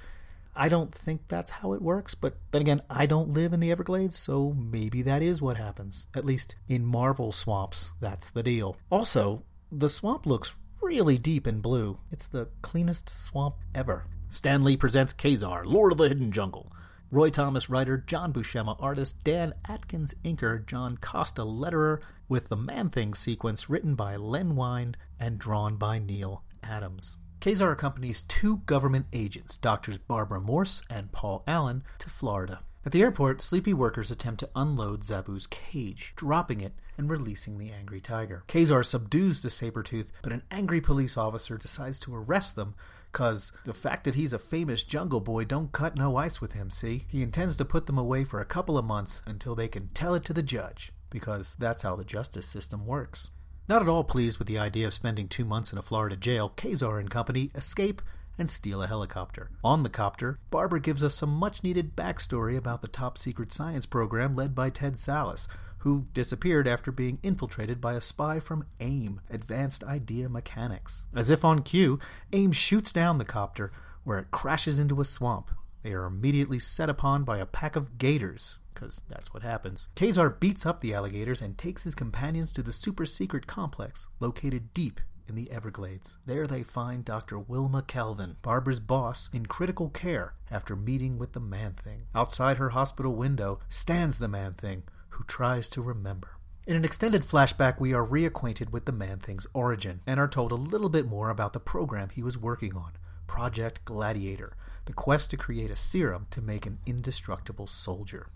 I 0.55 0.69
don't 0.69 0.93
think 0.93 1.21
that's 1.27 1.49
how 1.49 1.73
it 1.73 1.81
works, 1.81 2.13
but 2.13 2.35
then 2.51 2.61
again, 2.61 2.81
I 2.89 3.05
don't 3.05 3.29
live 3.29 3.53
in 3.53 3.61
the 3.61 3.71
Everglades, 3.71 4.17
so 4.17 4.53
maybe 4.53 5.01
that 5.03 5.21
is 5.21 5.41
what 5.41 5.57
happens. 5.57 6.07
At 6.13 6.25
least 6.25 6.55
in 6.67 6.85
Marvel 6.85 7.31
swamps, 7.31 7.91
that's 7.99 8.29
the 8.29 8.43
deal. 8.43 8.77
Also, 8.89 9.43
the 9.71 9.89
swamp 9.89 10.25
looks 10.25 10.53
really 10.81 11.17
deep 11.17 11.47
and 11.47 11.61
blue. 11.61 11.99
It's 12.11 12.27
the 12.27 12.49
cleanest 12.61 13.09
swamp 13.09 13.55
ever. 13.73 14.05
Stan 14.29 14.63
Lee 14.63 14.77
presents 14.77 15.13
Ka-Zar, 15.13 15.65
Lord 15.65 15.91
of 15.91 15.97
the 15.97 16.07
Hidden 16.07 16.31
Jungle. 16.31 16.71
Roy 17.11 17.29
Thomas 17.29 17.69
writer, 17.69 17.97
John 17.97 18.31
Buscema 18.31 18.75
artist, 18.81 19.23
Dan 19.23 19.53
Adkins 19.67 20.13
inker, 20.23 20.65
John 20.65 20.97
Costa 20.97 21.41
letterer, 21.41 21.99
with 22.29 22.47
the 22.47 22.55
Man 22.55 22.89
Thing 22.89 23.13
sequence 23.13 23.69
written 23.69 23.95
by 23.95 24.15
Len 24.15 24.55
Wein 24.55 24.95
and 25.19 25.37
drawn 25.37 25.75
by 25.75 25.99
Neal 25.99 26.43
Adams. 26.63 27.17
Ka-Zar 27.41 27.71
accompanies 27.71 28.21
two 28.21 28.57
government 28.65 29.07
agents, 29.11 29.57
doctors 29.57 29.97
Barbara 29.97 30.39
Morse 30.39 30.81
and 30.89 31.11
Paul 31.11 31.43
Allen, 31.45 31.83
to 31.99 32.09
Florida. 32.09 32.61
At 32.85 32.91
the 32.91 33.01
airport, 33.01 33.41
sleepy 33.41 33.73
workers 33.73 34.09
attempt 34.09 34.39
to 34.39 34.49
unload 34.55 35.03
Zabu's 35.03 35.47
cage, 35.47 36.13
dropping 36.15 36.61
it 36.61 36.73
and 36.97 37.09
releasing 37.09 37.57
the 37.57 37.71
angry 37.71 38.01
tiger. 38.01 38.43
Ka-Zar 38.47 38.83
subdues 38.83 39.41
the 39.41 39.49
saber 39.49 39.83
tooth, 39.83 40.11
but 40.23 40.31
an 40.31 40.43
angry 40.49 40.81
police 40.81 41.17
officer 41.17 41.57
decides 41.57 41.99
to 42.01 42.15
arrest 42.15 42.55
them 42.55 42.75
Cause 43.11 43.51
the 43.65 43.73
fact 43.73 44.05
that 44.05 44.15
he's 44.15 44.33
a 44.33 44.39
famous 44.39 44.83
jungle 44.83 45.19
boy 45.19 45.43
don't 45.43 45.71
cut 45.71 45.97
no 45.97 46.15
ice 46.15 46.39
with 46.39 46.53
him, 46.53 46.71
see? 46.71 47.05
He 47.09 47.21
intends 47.21 47.57
to 47.57 47.65
put 47.65 47.85
them 47.85 47.97
away 47.97 48.23
for 48.23 48.39
a 48.39 48.45
couple 48.45 48.77
of 48.77 48.85
months 48.85 49.21
until 49.25 49.53
they 49.53 49.67
can 49.67 49.89
tell 49.89 50.15
it 50.15 50.23
to 50.25 50.33
the 50.33 50.43
judge, 50.43 50.93
because 51.09 51.55
that's 51.59 51.81
how 51.81 51.95
the 51.95 52.05
justice 52.05 52.47
system 52.47 52.85
works. 52.85 53.29
Not 53.67 53.81
at 53.81 53.89
all 53.89 54.03
pleased 54.03 54.39
with 54.39 54.47
the 54.47 54.57
idea 54.57 54.87
of 54.87 54.93
spending 54.93 55.27
two 55.27 55.45
months 55.45 55.71
in 55.71 55.77
a 55.77 55.81
Florida 55.81 56.15
jail, 56.15 56.49
Ka-Zar 56.55 56.99
and 56.99 57.09
company 57.09 57.51
escape 57.53 58.01
and 58.37 58.49
steal 58.49 58.81
a 58.81 58.87
helicopter. 58.87 59.49
On 59.63 59.83
the 59.83 59.89
copter, 59.89 60.39
Barbara 60.49 60.79
gives 60.79 61.03
us 61.03 61.15
some 61.15 61.29
much 61.29 61.63
needed 61.63 61.95
backstory 61.95 62.57
about 62.57 62.81
the 62.81 62.87
top 62.87 63.17
secret 63.17 63.53
science 63.53 63.85
program 63.85 64.35
led 64.35 64.55
by 64.55 64.69
Ted 64.69 64.95
Sallis, 64.95 65.47
who 65.79 66.07
disappeared 66.13 66.67
after 66.67 66.91
being 66.91 67.19
infiltrated 67.23 67.81
by 67.81 67.93
a 67.93 68.01
spy 68.01 68.39
from 68.39 68.65
AIM, 68.79 69.21
Advanced 69.29 69.83
Idea 69.83 70.29
Mechanics. 70.29 71.05
As 71.15 71.29
if 71.29 71.43
on 71.43 71.63
cue, 71.63 71.99
AIM 72.33 72.51
shoots 72.51 72.93
down 72.93 73.17
the 73.17 73.25
copter, 73.25 73.71
where 74.03 74.19
it 74.19 74.31
crashes 74.31 74.79
into 74.79 75.01
a 75.01 75.05
swamp. 75.05 75.51
They 75.81 75.93
are 75.93 76.05
immediately 76.05 76.59
set 76.59 76.89
upon 76.89 77.23
by 77.23 77.39
a 77.39 77.47
pack 77.47 77.75
of 77.75 77.97
gators, 77.97 78.59
because 78.73 79.01
that's 79.09 79.33
what 79.33 79.41
happens. 79.41 79.87
Ka-Zar 79.95 80.29
beats 80.29 80.65
up 80.65 80.81
the 80.81 80.93
alligators 80.93 81.41
and 81.41 81.57
takes 81.57 81.83
his 81.83 81.95
companions 81.95 82.51
to 82.53 82.61
the 82.61 82.73
super 82.73 83.07
secret 83.07 83.47
complex 83.47 84.07
located 84.19 84.73
deep 84.73 85.01
in 85.31 85.35
the 85.35 85.49
Everglades. 85.49 86.17
There 86.25 86.45
they 86.45 86.61
find 86.61 87.05
Dr. 87.05 87.39
Wilma 87.39 87.83
Calvin, 87.83 88.35
Barbara's 88.41 88.81
boss, 88.81 89.29
in 89.31 89.45
critical 89.45 89.89
care 89.89 90.33
after 90.51 90.75
meeting 90.75 91.17
with 91.17 91.31
the 91.31 91.39
Man 91.39 91.71
Thing. 91.73 92.07
Outside 92.13 92.57
her 92.57 92.71
hospital 92.71 93.15
window 93.15 93.59
stands 93.69 94.19
the 94.19 94.27
Man 94.27 94.53
Thing, 94.53 94.83
who 95.11 95.23
tries 95.23 95.69
to 95.69 95.81
remember. 95.81 96.31
In 96.67 96.75
an 96.75 96.83
extended 96.83 97.21
flashback, 97.21 97.79
we 97.79 97.93
are 97.93 98.05
reacquainted 98.05 98.73
with 98.73 98.83
the 98.83 98.91
Man 98.91 99.19
Thing's 99.19 99.47
origin 99.53 100.01
and 100.05 100.19
are 100.19 100.27
told 100.27 100.51
a 100.51 100.55
little 100.55 100.89
bit 100.89 101.07
more 101.07 101.29
about 101.29 101.53
the 101.53 101.61
program 101.61 102.09
he 102.09 102.21
was 102.21 102.37
working 102.37 102.75
on 102.75 102.91
Project 103.25 103.85
Gladiator, 103.85 104.57
the 104.83 104.93
quest 104.93 105.29
to 105.29 105.37
create 105.37 105.71
a 105.71 105.77
serum 105.77 106.27
to 106.31 106.41
make 106.41 106.65
an 106.65 106.79
indestructible 106.85 107.67
soldier. 107.67 108.27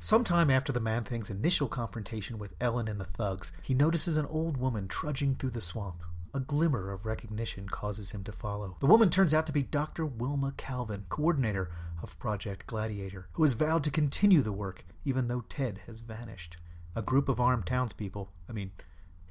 Sometime 0.00 0.48
after 0.48 0.72
the 0.72 0.80
Man 0.80 1.04
Thing's 1.04 1.28
initial 1.28 1.68
confrontation 1.68 2.38
with 2.38 2.54
Ellen 2.58 2.88
and 2.88 2.98
the 2.98 3.04
thugs, 3.04 3.52
he 3.62 3.74
notices 3.74 4.16
an 4.16 4.24
old 4.26 4.56
woman 4.56 4.88
trudging 4.88 5.34
through 5.34 5.50
the 5.50 5.60
swamp. 5.60 6.02
A 6.34 6.40
glimmer 6.40 6.92
of 6.92 7.06
recognition 7.06 7.68
causes 7.68 8.10
him 8.10 8.22
to 8.24 8.32
follow. 8.32 8.76
The 8.80 8.86
woman 8.86 9.08
turns 9.08 9.32
out 9.32 9.46
to 9.46 9.52
be 9.52 9.62
Dr. 9.62 10.04
Wilma 10.04 10.52
Calvin, 10.56 11.06
coordinator 11.08 11.70
of 12.02 12.18
Project 12.18 12.66
Gladiator, 12.66 13.28
who 13.32 13.44
has 13.44 13.54
vowed 13.54 13.82
to 13.84 13.90
continue 13.90 14.42
the 14.42 14.52
work 14.52 14.84
even 15.04 15.28
though 15.28 15.40
Ted 15.48 15.80
has 15.86 16.00
vanished. 16.00 16.58
A 16.94 17.02
group 17.02 17.28
of 17.28 17.40
armed 17.40 17.66
townspeople, 17.66 18.30
I 18.48 18.52
mean, 18.52 18.72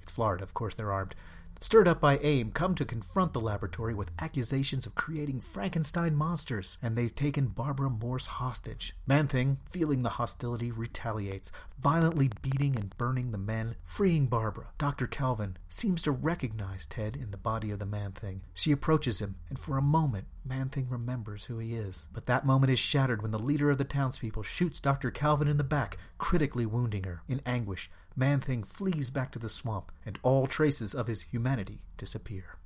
it's 0.01 0.11
Florida, 0.11 0.43
of 0.43 0.55
course 0.55 0.73
they're 0.73 0.91
armed, 0.91 1.13
stirred 1.59 1.87
up 1.87 1.99
by 1.99 2.17
AIM, 2.19 2.51
come 2.51 2.75
to 2.75 2.85
confront 2.85 3.33
the 3.33 3.39
laboratory 3.39 3.93
with 3.93 4.11
accusations 4.19 4.85
of 4.85 4.95
creating 4.95 5.39
Frankenstein 5.39 6.15
monsters, 6.15 6.77
and 6.81 6.95
they've 6.95 7.15
taken 7.15 7.47
Barbara 7.47 7.89
Morse 7.89 8.25
hostage. 8.25 8.95
Man-Thing, 9.05 9.59
feeling 9.69 10.03
the 10.03 10.09
hostility, 10.09 10.71
retaliates, 10.71 11.51
violently 11.79 12.29
beating 12.41 12.75
and 12.75 12.97
burning 12.97 13.31
the 13.31 13.37
men, 13.37 13.75
freeing 13.83 14.27
Barbara. 14.27 14.67
Dr. 14.77 15.07
Calvin 15.07 15.57
seems 15.69 16.01
to 16.03 16.11
recognize 16.11 16.85
Ted 16.85 17.15
in 17.15 17.31
the 17.31 17.37
body 17.37 17.71
of 17.71 17.79
the 17.79 17.85
Man-Thing. 17.85 18.41
She 18.53 18.71
approaches 18.71 19.19
him, 19.19 19.35
and 19.49 19.57
for 19.59 19.77
a 19.77 19.81
moment, 19.81 20.27
Man-Thing 20.47 20.87
remembers 20.89 21.45
who 21.45 21.59
he 21.59 21.75
is. 21.75 22.07
But 22.13 22.25
that 22.25 22.45
moment 22.45 22.71
is 22.71 22.79
shattered 22.79 23.21
when 23.21 23.31
the 23.31 23.39
leader 23.39 23.69
of 23.69 23.77
the 23.77 23.83
townspeople 23.83 24.43
shoots 24.43 24.79
Dr. 24.79 25.11
Calvin 25.11 25.47
in 25.47 25.57
the 25.57 25.63
back, 25.63 25.97
critically 26.17 26.65
wounding 26.65 27.03
her. 27.03 27.21
In 27.27 27.41
anguish, 27.45 27.89
Man 28.15 28.39
Thing 28.39 28.63
flees 28.63 29.09
back 29.09 29.31
to 29.33 29.39
the 29.39 29.49
swamp, 29.49 29.91
and 30.05 30.17
all 30.23 30.47
traces 30.47 30.93
of 30.95 31.07
his 31.07 31.23
humanity 31.23 31.81
disappear. 31.97 32.57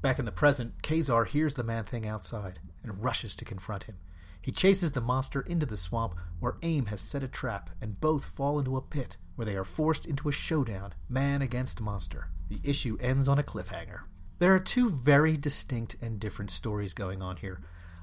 Back 0.00 0.18
in 0.18 0.24
the 0.24 0.32
present, 0.32 0.82
Ka-Zar 0.82 1.24
hears 1.24 1.54
the 1.54 1.64
Man 1.64 1.84
Thing 1.84 2.06
outside 2.06 2.60
and 2.82 3.02
rushes 3.02 3.34
to 3.36 3.44
confront 3.44 3.84
him. 3.84 3.96
He 4.40 4.52
chases 4.52 4.92
the 4.92 5.00
monster 5.00 5.40
into 5.40 5.66
the 5.66 5.76
swamp 5.76 6.14
where 6.40 6.56
AIM 6.62 6.86
has 6.86 7.00
set 7.00 7.22
a 7.22 7.28
trap, 7.28 7.70
and 7.80 8.00
both 8.00 8.24
fall 8.24 8.58
into 8.58 8.76
a 8.76 8.82
pit 8.82 9.16
where 9.34 9.44
they 9.44 9.56
are 9.56 9.64
forced 9.64 10.06
into 10.06 10.28
a 10.28 10.32
showdown, 10.32 10.94
man 11.08 11.42
against 11.42 11.80
monster. 11.80 12.28
The 12.48 12.60
issue 12.64 12.96
ends 13.00 13.28
on 13.28 13.38
a 13.38 13.42
cliffhanger. 13.42 14.02
There 14.38 14.54
are 14.54 14.60
two 14.60 14.88
very 14.88 15.36
distinct 15.36 15.96
and 16.00 16.20
different 16.20 16.52
stories 16.52 16.94
going 16.94 17.22
on 17.22 17.38
here. 17.38 17.60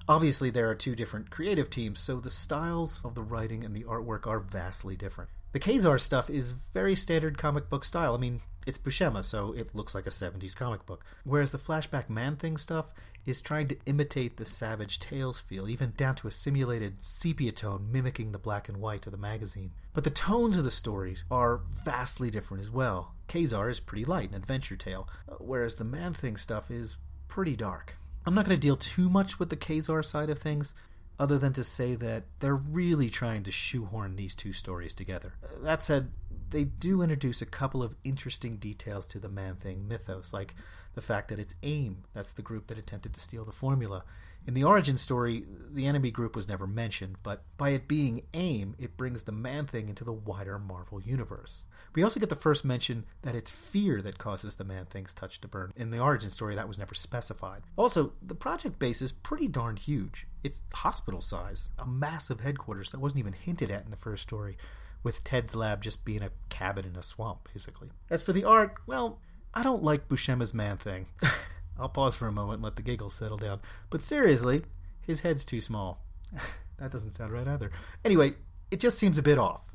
Obviously, 0.07 0.49
there 0.49 0.69
are 0.69 0.75
two 0.75 0.93
different 0.93 1.31
creative 1.31 1.69
teams, 1.69 1.99
so 1.99 2.19
the 2.19 2.29
styles 2.29 3.01
of 3.05 3.15
the 3.15 3.23
writing 3.23 3.63
and 3.63 3.73
the 3.73 3.85
artwork 3.85 4.27
are 4.27 4.39
vastly 4.39 4.97
different. 4.97 5.29
The 5.53 5.59
Ka-Zar 5.59 5.97
stuff 5.97 6.29
is 6.29 6.51
very 6.51 6.93
standard 6.93 7.37
comic 7.37 7.69
book 7.69 7.85
style. 7.85 8.13
I 8.13 8.17
mean, 8.17 8.41
it's 8.67 8.77
Buscema, 8.77 9.23
so 9.23 9.53
it 9.53 9.73
looks 9.73 9.95
like 9.95 10.05
a 10.05 10.09
70s 10.09 10.53
comic 10.55 10.85
book. 10.85 11.05
Whereas 11.23 11.53
the 11.53 11.57
Flashback 11.57 12.09
Man 12.09 12.35
Thing 12.35 12.57
stuff 12.57 12.93
is 13.25 13.39
trying 13.39 13.69
to 13.69 13.77
imitate 13.85 14.35
the 14.35 14.45
Savage 14.45 14.99
Tales 14.99 15.39
feel, 15.39 15.69
even 15.69 15.93
down 15.95 16.15
to 16.15 16.27
a 16.27 16.31
simulated 16.31 16.97
sepia 16.99 17.53
tone 17.53 17.87
mimicking 17.89 18.33
the 18.33 18.37
black 18.37 18.67
and 18.67 18.81
white 18.81 19.05
of 19.05 19.13
the 19.13 19.17
magazine. 19.17 19.71
But 19.93 20.03
the 20.03 20.09
tones 20.09 20.57
of 20.57 20.65
the 20.65 20.71
stories 20.71 21.23
are 21.31 21.57
vastly 21.57 22.29
different 22.29 22.61
as 22.61 22.69
well. 22.69 23.14
Ka-Zar 23.27 23.69
is 23.69 23.79
pretty 23.79 24.05
light, 24.05 24.29
an 24.29 24.35
adventure 24.35 24.75
tale, 24.75 25.07
whereas 25.39 25.75
the 25.75 25.83
Man 25.83 26.13
Thing 26.13 26.37
stuff 26.37 26.69
is 26.69 26.97
pretty 27.27 27.55
dark. 27.55 27.97
I'm 28.25 28.33
not 28.33 28.45
going 28.45 28.57
to 28.57 28.61
deal 28.61 28.77
too 28.77 29.09
much 29.09 29.39
with 29.39 29.49
the 29.49 29.55
Ka-Zar 29.55 30.03
side 30.03 30.29
of 30.29 30.39
things 30.39 30.73
other 31.17 31.37
than 31.37 31.53
to 31.53 31.63
say 31.63 31.95
that 31.95 32.23
they're 32.39 32.55
really 32.55 33.09
trying 33.09 33.43
to 33.43 33.51
shoehorn 33.51 34.15
these 34.15 34.35
two 34.35 34.53
stories 34.53 34.93
together. 34.93 35.33
That 35.61 35.81
said, 35.81 36.11
they 36.49 36.65
do 36.65 37.01
introduce 37.01 37.41
a 37.41 37.45
couple 37.45 37.81
of 37.81 37.95
interesting 38.03 38.57
details 38.57 39.05
to 39.07 39.19
the 39.19 39.29
Man 39.29 39.55
Thing 39.55 39.87
mythos, 39.87 40.33
like 40.33 40.55
the 40.93 41.01
fact 41.01 41.29
that 41.29 41.39
it's 41.39 41.55
AIM, 41.63 42.03
that's 42.13 42.33
the 42.33 42.41
group 42.41 42.67
that 42.67 42.77
attempted 42.77 43.13
to 43.13 43.19
steal 43.19 43.45
the 43.45 43.51
formula, 43.51 44.03
in 44.47 44.53
the 44.53 44.63
origin 44.63 44.97
story, 44.97 45.43
the 45.71 45.87
enemy 45.87 46.11
group 46.11 46.35
was 46.35 46.47
never 46.47 46.67
mentioned, 46.67 47.15
but 47.23 47.43
by 47.57 47.69
it 47.69 47.87
being 47.87 48.23
AIM, 48.33 48.75
it 48.77 48.95
brings 48.95 49.23
the 49.23 49.31
Man 49.31 49.65
Thing 49.65 49.89
into 49.89 50.03
the 50.03 50.13
wider 50.13 50.59
Marvel 50.59 51.01
universe. 51.01 51.63
We 51.95 52.03
also 52.03 52.19
get 52.19 52.29
the 52.29 52.35
first 52.35 52.63
mention 52.63 53.05
that 53.23 53.33
it's 53.33 53.49
fear 53.49 54.01
that 54.03 54.19
causes 54.19 54.55
the 54.55 54.63
Man 54.63 54.85
Thing's 54.85 55.13
touch 55.13 55.41
to 55.41 55.47
burn. 55.47 55.73
In 55.75 55.89
the 55.89 55.99
origin 55.99 56.29
story, 56.29 56.55
that 56.55 56.67
was 56.67 56.77
never 56.77 56.93
specified. 56.93 57.63
Also, 57.75 58.13
the 58.21 58.35
project 58.35 58.77
base 58.77 59.01
is 59.01 59.11
pretty 59.11 59.47
darn 59.47 59.77
huge. 59.77 60.27
It's 60.43 60.61
hospital 60.73 61.21
size, 61.21 61.69
a 61.79 61.87
massive 61.87 62.41
headquarters 62.41 62.91
that 62.91 62.99
wasn't 62.99 63.19
even 63.19 63.33
hinted 63.33 63.71
at 63.71 63.85
in 63.85 63.91
the 63.91 63.97
first 63.97 64.23
story, 64.23 64.57
with 65.01 65.23
Ted's 65.23 65.55
lab 65.55 65.81
just 65.81 66.05
being 66.05 66.21
a 66.21 66.31
cabin 66.49 66.85
in 66.85 66.95
a 66.95 67.01
swamp, 67.03 67.49
basically. 67.51 67.89
As 68.11 68.21
for 68.21 68.33
the 68.33 68.43
art, 68.43 68.75
well, 68.85 69.19
I 69.55 69.63
don't 69.63 69.83
like 69.83 70.07
Buscema's 70.07 70.53
Man 70.53 70.77
Thing. 70.77 71.07
I'll 71.77 71.89
pause 71.89 72.15
for 72.15 72.27
a 72.27 72.31
moment 72.31 72.55
and 72.55 72.63
let 72.63 72.75
the 72.75 72.81
giggles 72.81 73.15
settle 73.15 73.37
down. 73.37 73.59
But 73.89 74.01
seriously, 74.01 74.63
his 75.01 75.21
head's 75.21 75.45
too 75.45 75.61
small. 75.61 76.03
that 76.77 76.91
doesn't 76.91 77.11
sound 77.11 77.33
right 77.33 77.47
either. 77.47 77.71
Anyway, 78.03 78.35
it 78.71 78.79
just 78.79 78.97
seems 78.97 79.17
a 79.17 79.23
bit 79.23 79.37
off. 79.37 79.71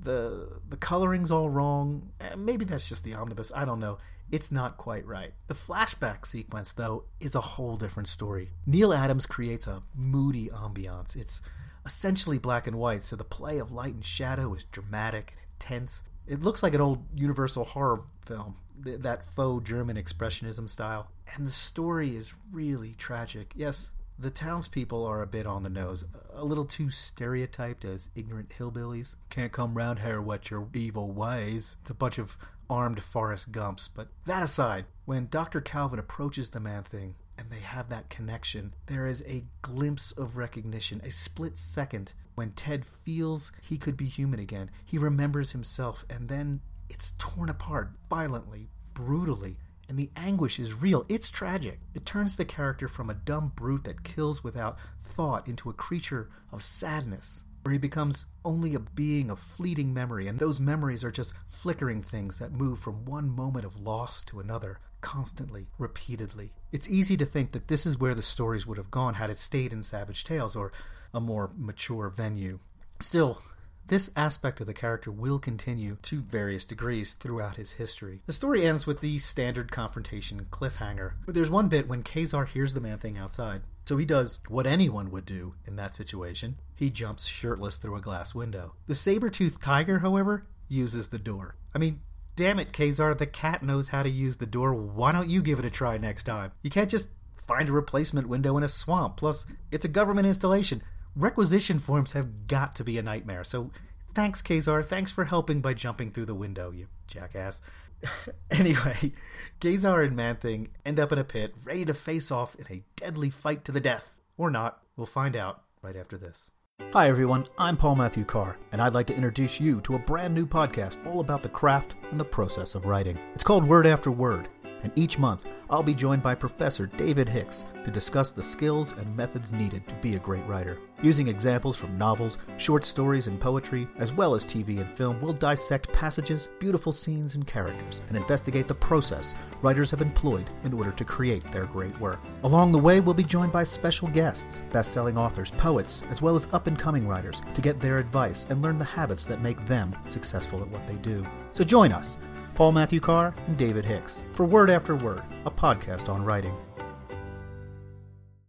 The 0.00 0.60
the 0.68 0.76
coloring's 0.76 1.30
all 1.30 1.50
wrong. 1.50 2.12
Eh, 2.20 2.36
maybe 2.36 2.64
that's 2.64 2.88
just 2.88 3.04
the 3.04 3.14
omnibus. 3.14 3.50
I 3.54 3.64
don't 3.64 3.80
know. 3.80 3.98
It's 4.30 4.52
not 4.52 4.76
quite 4.76 5.06
right. 5.06 5.32
The 5.46 5.54
flashback 5.54 6.26
sequence, 6.26 6.72
though, 6.72 7.04
is 7.18 7.34
a 7.34 7.40
whole 7.40 7.76
different 7.76 8.08
story. 8.08 8.50
Neal 8.66 8.92
Adams 8.92 9.24
creates 9.24 9.66
a 9.66 9.82
moody 9.94 10.48
ambiance. 10.50 11.16
It's 11.16 11.40
essentially 11.86 12.38
black 12.38 12.66
and 12.66 12.78
white, 12.78 13.02
so 13.02 13.16
the 13.16 13.24
play 13.24 13.58
of 13.58 13.72
light 13.72 13.94
and 13.94 14.04
shadow 14.04 14.52
is 14.54 14.64
dramatic 14.64 15.32
and 15.32 15.48
intense. 15.58 16.02
It 16.28 16.42
looks 16.42 16.62
like 16.62 16.74
an 16.74 16.80
old 16.82 17.04
Universal 17.14 17.64
horror 17.64 18.02
film, 18.20 18.56
that 18.84 19.24
faux 19.24 19.66
German 19.66 19.96
expressionism 19.96 20.68
style. 20.68 21.10
And 21.34 21.46
the 21.46 21.50
story 21.50 22.16
is 22.16 22.34
really 22.52 22.94
tragic. 22.98 23.52
Yes, 23.56 23.92
the 24.18 24.30
townspeople 24.30 25.06
are 25.06 25.22
a 25.22 25.26
bit 25.26 25.46
on 25.46 25.62
the 25.62 25.70
nose, 25.70 26.04
a 26.34 26.44
little 26.44 26.66
too 26.66 26.90
stereotyped 26.90 27.84
as 27.84 28.10
ignorant 28.14 28.50
hillbillies. 28.50 29.14
Can't 29.30 29.52
come 29.52 29.74
round 29.74 30.00
here 30.00 30.20
with 30.20 30.50
your 30.50 30.68
evil 30.74 31.12
ways. 31.12 31.76
It's 31.80 31.90
a 31.90 31.94
bunch 31.94 32.18
of 32.18 32.36
armed 32.68 33.02
Forrest 33.02 33.50
Gumps. 33.50 33.88
But 33.88 34.08
that 34.26 34.42
aside, 34.42 34.84
when 35.06 35.28
Dr. 35.30 35.62
Calvin 35.62 35.98
approaches 35.98 36.50
the 36.50 36.60
man 36.60 36.82
thing 36.82 37.14
and 37.38 37.50
they 37.50 37.60
have 37.60 37.88
that 37.88 38.10
connection, 38.10 38.74
there 38.86 39.06
is 39.06 39.22
a 39.26 39.44
glimpse 39.62 40.12
of 40.12 40.36
recognition, 40.36 41.00
a 41.04 41.10
split 41.10 41.56
second 41.56 42.12
when 42.38 42.52
Ted 42.52 42.86
feels 42.86 43.50
he 43.60 43.76
could 43.76 43.96
be 43.96 44.06
human 44.06 44.38
again. 44.38 44.70
He 44.84 44.96
remembers 44.96 45.50
himself, 45.50 46.04
and 46.08 46.28
then 46.28 46.60
it's 46.88 47.14
torn 47.18 47.48
apart 47.48 47.90
violently, 48.08 48.70
brutally, 48.94 49.56
and 49.88 49.98
the 49.98 50.10
anguish 50.16 50.60
is 50.60 50.80
real. 50.80 51.04
It's 51.08 51.30
tragic. 51.30 51.80
It 51.94 52.06
turns 52.06 52.36
the 52.36 52.44
character 52.44 52.86
from 52.86 53.10
a 53.10 53.14
dumb 53.14 53.52
brute 53.56 53.82
that 53.84 54.04
kills 54.04 54.44
without 54.44 54.78
thought 55.02 55.48
into 55.48 55.68
a 55.68 55.74
creature 55.74 56.30
of 56.52 56.62
sadness, 56.62 57.42
where 57.64 57.72
he 57.72 57.78
becomes 57.78 58.26
only 58.44 58.76
a 58.76 58.78
being 58.78 59.30
of 59.30 59.40
fleeting 59.40 59.92
memory, 59.92 60.28
and 60.28 60.38
those 60.38 60.60
memories 60.60 61.02
are 61.02 61.10
just 61.10 61.34
flickering 61.44 62.02
things 62.02 62.38
that 62.38 62.52
move 62.52 62.78
from 62.78 63.04
one 63.04 63.28
moment 63.28 63.64
of 63.64 63.80
loss 63.80 64.22
to 64.26 64.38
another, 64.38 64.78
constantly, 65.00 65.70
repeatedly. 65.76 66.52
It's 66.70 66.88
easy 66.88 67.16
to 67.16 67.26
think 67.26 67.50
that 67.50 67.66
this 67.66 67.84
is 67.84 67.98
where 67.98 68.14
the 68.14 68.22
stories 68.22 68.64
would 68.64 68.78
have 68.78 68.92
gone 68.92 69.14
had 69.14 69.28
it 69.28 69.38
stayed 69.38 69.72
in 69.72 69.82
Savage 69.82 70.22
Tales 70.22 70.54
or 70.54 70.72
a 71.18 71.20
more 71.20 71.50
mature 71.56 72.08
venue. 72.08 72.60
Still, 73.00 73.42
this 73.88 74.08
aspect 74.14 74.60
of 74.60 74.68
the 74.68 74.72
character 74.72 75.10
will 75.10 75.40
continue 75.40 75.96
to 76.02 76.20
various 76.20 76.64
degrees 76.64 77.14
throughout 77.14 77.56
his 77.56 77.72
history. 77.72 78.20
The 78.26 78.32
story 78.32 78.64
ends 78.64 78.86
with 78.86 79.00
the 79.00 79.18
standard 79.18 79.72
confrontation 79.72 80.46
cliffhanger. 80.50 81.14
But 81.26 81.34
there's 81.34 81.50
one 81.50 81.68
bit 81.68 81.88
when 81.88 82.04
Ka-Zar 82.04 82.44
hears 82.44 82.72
the 82.72 82.80
man 82.80 82.98
thing 82.98 83.18
outside. 83.18 83.62
So 83.84 83.96
he 83.96 84.04
does 84.04 84.38
what 84.46 84.66
anyone 84.66 85.10
would 85.10 85.26
do 85.26 85.54
in 85.66 85.74
that 85.74 85.96
situation. 85.96 86.58
He 86.76 86.88
jumps 86.88 87.26
shirtless 87.26 87.78
through 87.78 87.96
a 87.96 88.00
glass 88.00 88.32
window. 88.32 88.74
The 88.86 88.94
saber-toothed 88.94 89.60
tiger, 89.60 89.98
however, 89.98 90.46
uses 90.68 91.08
the 91.08 91.18
door. 91.18 91.56
I 91.74 91.78
mean, 91.78 92.00
damn 92.36 92.60
it, 92.60 92.72
Ka-Zar, 92.72 93.14
the 93.14 93.26
cat 93.26 93.64
knows 93.64 93.88
how 93.88 94.04
to 94.04 94.10
use 94.10 94.36
the 94.36 94.46
door. 94.46 94.72
Why 94.72 95.10
don't 95.10 95.28
you 95.28 95.42
give 95.42 95.58
it 95.58 95.64
a 95.64 95.70
try 95.70 95.98
next 95.98 96.24
time? 96.24 96.52
You 96.62 96.70
can't 96.70 96.90
just 96.90 97.08
find 97.36 97.68
a 97.68 97.72
replacement 97.72 98.28
window 98.28 98.56
in 98.56 98.62
a 98.62 98.68
swamp. 98.68 99.16
Plus, 99.16 99.44
it's 99.72 99.84
a 99.84 99.88
government 99.88 100.28
installation 100.28 100.82
requisition 101.18 101.78
forms 101.78 102.12
have 102.12 102.46
got 102.46 102.74
to 102.76 102.84
be 102.84 102.96
a 102.96 103.02
nightmare. 103.02 103.44
So 103.44 103.70
thanks, 104.14 104.40
Ka-Zar. 104.40 104.82
Thanks 104.82 105.12
for 105.12 105.24
helping 105.24 105.60
by 105.60 105.74
jumping 105.74 106.10
through 106.10 106.26
the 106.26 106.34
window, 106.34 106.70
you 106.70 106.86
jackass. 107.06 107.60
anyway, 108.50 109.12
Ka-Zar 109.60 110.02
and 110.02 110.16
Man-Thing 110.16 110.68
end 110.86 111.00
up 111.00 111.12
in 111.12 111.18
a 111.18 111.24
pit, 111.24 111.54
ready 111.64 111.84
to 111.84 111.94
face 111.94 112.30
off 112.30 112.54
in 112.54 112.66
a 112.70 112.84
deadly 112.96 113.30
fight 113.30 113.64
to 113.64 113.72
the 113.72 113.80
death. 113.80 114.14
Or 114.36 114.50
not. 114.50 114.80
We'll 114.96 115.06
find 115.06 115.34
out 115.34 115.62
right 115.82 115.96
after 115.96 116.16
this. 116.16 116.50
Hi, 116.92 117.08
everyone. 117.08 117.46
I'm 117.58 117.76
Paul 117.76 117.96
Matthew 117.96 118.24
Carr, 118.24 118.56
and 118.70 118.80
I'd 118.80 118.94
like 118.94 119.08
to 119.08 119.16
introduce 119.16 119.58
you 119.58 119.80
to 119.80 119.96
a 119.96 119.98
brand 119.98 120.32
new 120.32 120.46
podcast 120.46 121.04
all 121.06 121.18
about 121.18 121.42
the 121.42 121.48
craft 121.48 121.96
and 122.12 122.20
the 122.20 122.24
process 122.24 122.76
of 122.76 122.86
writing. 122.86 123.18
It's 123.34 123.42
called 123.42 123.66
Word 123.66 123.84
After 123.84 124.12
Word, 124.12 124.48
and 124.84 124.92
each 124.94 125.18
month 125.18 125.48
I'll 125.70 125.82
be 125.82 125.92
joined 125.92 126.22
by 126.22 126.34
Professor 126.34 126.86
David 126.86 127.28
Hicks 127.28 127.66
to 127.84 127.90
discuss 127.90 128.32
the 128.32 128.42
skills 128.42 128.92
and 128.92 129.14
methods 129.14 129.52
needed 129.52 129.86
to 129.86 129.94
be 129.96 130.14
a 130.14 130.18
great 130.18 130.44
writer. 130.46 130.78
Using 131.02 131.28
examples 131.28 131.76
from 131.76 131.98
novels, 131.98 132.38
short 132.56 132.86
stories, 132.86 133.26
and 133.26 133.38
poetry, 133.38 133.86
as 133.98 134.10
well 134.10 134.34
as 134.34 134.46
TV 134.46 134.80
and 134.80 134.88
film, 134.88 135.20
we'll 135.20 135.34
dissect 135.34 135.92
passages, 135.92 136.48
beautiful 136.58 136.90
scenes, 136.90 137.34
and 137.34 137.46
characters, 137.46 138.00
and 138.08 138.16
investigate 138.16 138.66
the 138.66 138.74
process 138.74 139.34
writers 139.60 139.90
have 139.90 140.00
employed 140.00 140.48
in 140.64 140.72
order 140.72 140.90
to 140.92 141.04
create 141.04 141.44
their 141.52 141.66
great 141.66 141.98
work. 142.00 142.20
Along 142.44 142.72
the 142.72 142.78
way, 142.78 143.00
we'll 143.00 143.12
be 143.12 143.22
joined 143.22 143.52
by 143.52 143.64
special 143.64 144.08
guests, 144.08 144.60
best 144.70 144.92
selling 144.92 145.18
authors, 145.18 145.50
poets, 145.52 146.02
as 146.10 146.22
well 146.22 146.34
as 146.34 146.48
up 146.52 146.66
and 146.66 146.78
coming 146.78 147.06
writers 147.06 147.42
to 147.54 147.60
get 147.60 147.78
their 147.78 147.98
advice 147.98 148.46
and 148.48 148.62
learn 148.62 148.78
the 148.78 148.84
habits 148.84 149.26
that 149.26 149.42
make 149.42 149.64
them 149.66 149.94
successful 150.08 150.62
at 150.62 150.68
what 150.68 150.86
they 150.88 150.96
do. 150.96 151.26
So 151.52 151.62
join 151.62 151.92
us 151.92 152.16
Paul 152.58 152.72
Matthew 152.72 152.98
Carr, 152.98 153.32
and 153.46 153.56
David 153.56 153.84
Hicks 153.84 154.20
for 154.32 154.44
Word 154.44 154.68
After 154.68 154.96
Word, 154.96 155.22
a 155.46 155.50
podcast 155.50 156.08
on 156.08 156.24
writing. 156.24 156.56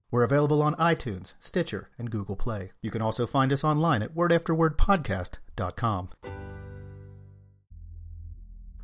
We're 0.10 0.24
available 0.24 0.64
on 0.64 0.74
iTunes, 0.78 1.34
Stitcher, 1.40 1.92
and 1.96 2.10
Google 2.10 2.36
Play. 2.36 2.72
You 2.82 2.90
can 2.90 3.04
also 3.04 3.28
find 3.28 3.54
us 3.54 3.64
online 3.64 4.02
at 4.02 4.16
wordafterwordpodcast.com. 4.16 6.10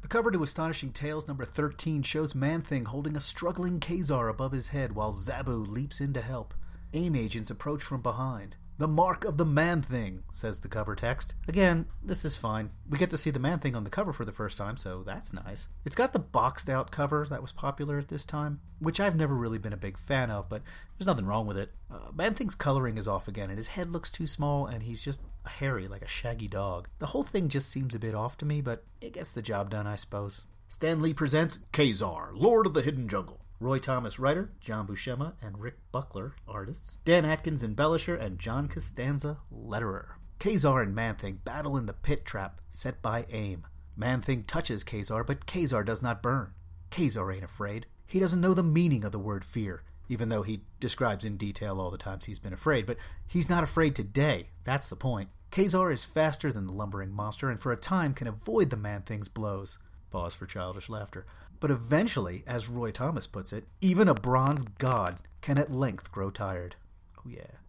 The 0.04 0.08
cover 0.08 0.30
to 0.30 0.44
Astonishing 0.44 0.92
Tales 0.92 1.28
number 1.28 1.44
13 1.44 2.04
shows 2.04 2.36
Man-Thing 2.36 2.86
holding 2.86 3.18
a 3.18 3.20
struggling 3.20 3.80
Ka-Zar 3.80 4.28
above 4.28 4.52
his 4.52 4.68
head 4.68 4.92
while 4.92 5.16
Zabu 5.16 5.68
leaps 5.68 6.00
in 6.00 6.14
to 6.14 6.22
help. 6.22 6.54
AIM 6.94 7.16
agents 7.16 7.50
approach 7.50 7.82
from 7.82 8.04
behind. 8.04 8.58
The 8.78 8.88
mark 8.90 9.24
of 9.24 9.38
the 9.38 9.46
man 9.46 9.82
thing, 9.82 10.24
says 10.34 10.60
the 10.60 10.68
cover 10.68 10.96
text. 10.96 11.34
Again, 11.48 11.86
this 12.04 12.26
is 12.26 12.36
fine. 12.36 12.72
We 12.90 12.98
get 12.98 13.10
to 13.12 13.18
see 13.18 13.30
the 13.30 13.40
man 13.40 13.60
thing 13.60 13.74
on 13.74 13.86
the 13.86 13.90
cover 13.90 14.12
for 14.12 14.26
the 14.26 14.34
first 14.34 14.58
time, 14.58 14.76
so 14.76 15.02
that's 15.02 15.32
nice. 15.32 15.70
It's 15.86 15.96
got 15.96 16.12
the 16.12 16.20
boxed 16.20 16.70
out 16.70 16.92
cover 16.92 17.26
that 17.30 17.42
was 17.42 17.54
popular 17.54 17.98
at 17.98 18.10
this 18.10 18.26
time, 18.26 18.60
which 18.80 19.00
I've 19.00 19.16
never 19.16 19.34
really 19.34 19.60
been 19.60 19.72
a 19.72 19.78
big 19.78 19.98
fan 19.98 20.30
of, 20.30 20.50
but 20.50 20.62
there's 20.98 21.08
nothing 21.08 21.26
wrong 21.26 21.48
with 21.48 21.58
it. 21.58 21.72
Uh, 21.90 22.12
man 22.14 22.34
thing's 22.34 22.54
coloring 22.54 22.98
is 22.98 23.08
off 23.08 23.30
again, 23.30 23.50
and 23.50 23.58
his 23.58 23.68
head 23.68 23.92
looks 23.92 24.12
too 24.12 24.28
small, 24.28 24.66
and 24.66 24.84
he's 24.84 25.02
just 25.02 25.22
hairy 25.46 25.88
like 25.88 26.02
a 26.02 26.08
shaggy 26.08 26.50
dog. 26.50 26.90
The 27.00 27.08
whole 27.08 27.24
thing 27.24 27.48
just 27.48 27.70
seems 27.70 27.96
a 27.96 28.00
bit 28.00 28.14
off 28.14 28.38
to 28.40 28.46
me, 28.46 28.60
but 28.60 28.84
it 29.00 29.14
gets 29.14 29.32
the 29.32 29.42
job 29.42 29.70
done, 29.70 29.88
I 29.88 29.96
suppose. 29.96 30.42
Stan 30.68 31.02
Lee 31.02 31.14
presents 31.14 31.60
Ka-Zar, 31.72 32.32
Lord 32.34 32.66
of 32.66 32.74
the 32.74 32.82
Hidden 32.82 33.08
Jungle. 33.08 33.40
Roy 33.60 33.80
Thomas 33.80 34.20
writer, 34.20 34.52
John 34.60 34.86
Buscema 34.86 35.34
and 35.42 35.60
Rick 35.60 35.76
Buckler 35.94 36.36
artists, 36.46 36.98
Dan 37.06 37.24
Adkins 37.24 37.64
embellisher, 37.64 38.20
and 38.20 38.38
John 38.38 38.68
Costanza 38.68 39.40
letterer. 39.54 40.16
Ka-Zar 40.40 40.82
and 40.82 40.94
Man-Thing 40.94 41.40
battle 41.46 41.78
in 41.78 41.86
the 41.86 41.94
pit 41.94 42.26
trap 42.26 42.60
set 42.72 43.02
by 43.02 43.26
AIM. 43.32 43.66
Man-Thing 43.96 44.44
touches 44.44 44.84
Ka-Zar, 44.84 45.24
but 45.24 45.46
Ka-Zar 45.46 45.86
does 45.86 46.02
not 46.02 46.22
burn. 46.22 46.52
Ka-Zar 46.92 47.32
ain't 47.32 47.46
afraid. 47.46 47.86
He 48.06 48.20
doesn't 48.20 48.42
know 48.42 48.54
the 48.54 48.62
meaning 48.62 49.06
of 49.06 49.14
the 49.14 49.20
word 49.20 49.46
fear, 49.46 49.84
even 50.10 50.28
though 50.28 50.44
he 50.44 50.64
describes 50.82 51.24
in 51.24 51.38
detail 51.38 51.80
all 51.80 51.92
the 51.92 51.98
times 51.98 52.26
he's 52.26 52.40
been 52.40 52.54
afraid, 52.54 52.86
but 52.86 52.98
he's 53.26 53.50
not 53.50 53.64
afraid 53.64 53.96
today. 53.96 54.50
That's 54.66 54.90
the 54.90 54.98
point. 54.98 55.30
Ka-Zar 55.52 55.94
is 55.94 56.04
faster 56.04 56.52
than 56.52 56.68
the 56.68 56.74
lumbering 56.74 57.14
monster 57.14 57.50
and 57.50 57.58
for 57.58 57.72
a 57.72 57.78
time 57.78 58.14
can 58.14 58.28
avoid 58.28 58.70
the 58.70 58.76
Man-Thing's 58.78 59.30
blows. 59.30 59.78
Pause 60.12 60.36
for 60.36 60.46
childish 60.46 60.90
laughter. 60.90 61.26
But 61.60 61.72
eventually, 61.72 62.44
as 62.46 62.70
Roy 62.70 62.92
Thomas 62.92 63.28
puts 63.28 63.54
it, 63.54 63.66
even 63.82 64.08
a 64.08 64.14
bronze 64.14 64.64
god 64.64 65.18
can 65.42 65.58
at 65.58 65.72
length 65.72 66.12
grow 66.12 66.30
tired. 66.30 66.76
Oh, 67.18 67.30
yeah. 67.30 67.60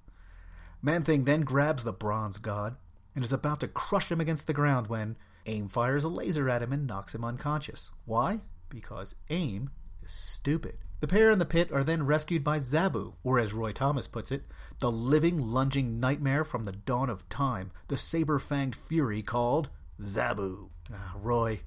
Man 0.82 1.02
Thing 1.02 1.24
then 1.24 1.42
grabs 1.42 1.84
the 1.84 1.92
bronze 1.92 2.38
god 2.38 2.76
and 3.14 3.24
is 3.24 3.32
about 3.32 3.60
to 3.60 3.68
crush 3.68 4.10
him 4.10 4.20
against 4.20 4.46
the 4.46 4.52
ground 4.52 4.86
when 4.88 5.16
AIM 5.46 5.68
fires 5.68 6.04
a 6.04 6.08
laser 6.08 6.48
at 6.48 6.62
him 6.62 6.72
and 6.72 6.86
knocks 6.86 7.14
him 7.14 7.24
unconscious. 7.24 7.90
Why? 8.04 8.42
Because 8.68 9.14
AIM 9.30 9.70
is 10.04 10.10
stupid. 10.10 10.78
The 11.00 11.06
pair 11.06 11.30
in 11.30 11.38
the 11.38 11.44
pit 11.44 11.70
are 11.72 11.84
then 11.84 12.06
rescued 12.06 12.42
by 12.42 12.58
Zabu, 12.58 13.14
or 13.22 13.38
as 13.38 13.52
Roy 13.52 13.72
Thomas 13.72 14.08
puts 14.08 14.32
it, 14.32 14.44
the 14.78 14.90
living, 14.90 15.38
lunging 15.38 16.00
nightmare 16.00 16.42
from 16.44 16.64
the 16.64 16.72
dawn 16.72 17.10
of 17.10 17.28
time, 17.28 17.70
the 17.88 17.96
saber 17.96 18.38
fanged 18.38 18.74
fury 18.74 19.22
called 19.22 19.68
Zabu. 20.00 20.70
Ah, 20.92 21.14
Roy, 21.16 21.60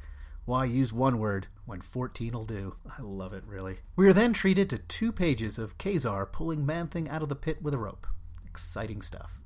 why 0.45 0.65
use 0.65 0.91
one 0.91 1.19
word 1.19 1.47
when 1.69 1.82
14 1.82 2.34
will 2.34 2.45
do? 2.45 2.75
I 2.86 3.01
love 3.01 3.32
it, 3.32 3.43
really. 3.45 3.77
We 3.95 4.08
are 4.10 4.13
then 4.13 4.34
treated 4.34 4.69
to 4.69 4.79
two 4.79 5.12
pages 5.12 5.58
of 5.58 5.77
Ka-Zar 5.77 6.25
pulling 6.25 6.65
Man-Thing 6.65 7.08
out 7.08 7.21
of 7.21 7.29
the 7.29 7.36
pit 7.36 7.62
with 7.62 7.73
a 7.73 7.77
rope. 7.77 8.08
Exciting 8.45 9.01
stuff. 9.01 9.39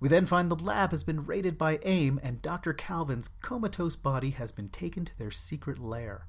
We 0.00 0.08
then 0.08 0.24
find 0.24 0.50
the 0.50 0.56
lab 0.56 0.92
has 0.92 1.04
been 1.04 1.24
raided 1.24 1.58
by 1.58 1.78
AIM 1.82 2.18
and 2.22 2.40
Dr. 2.40 2.72
Calvin's 2.72 3.28
comatose 3.42 3.96
body 3.96 4.30
has 4.30 4.50
been 4.50 4.70
taken 4.70 5.04
to 5.04 5.18
their 5.18 5.30
secret 5.30 5.78
lair. 5.78 6.26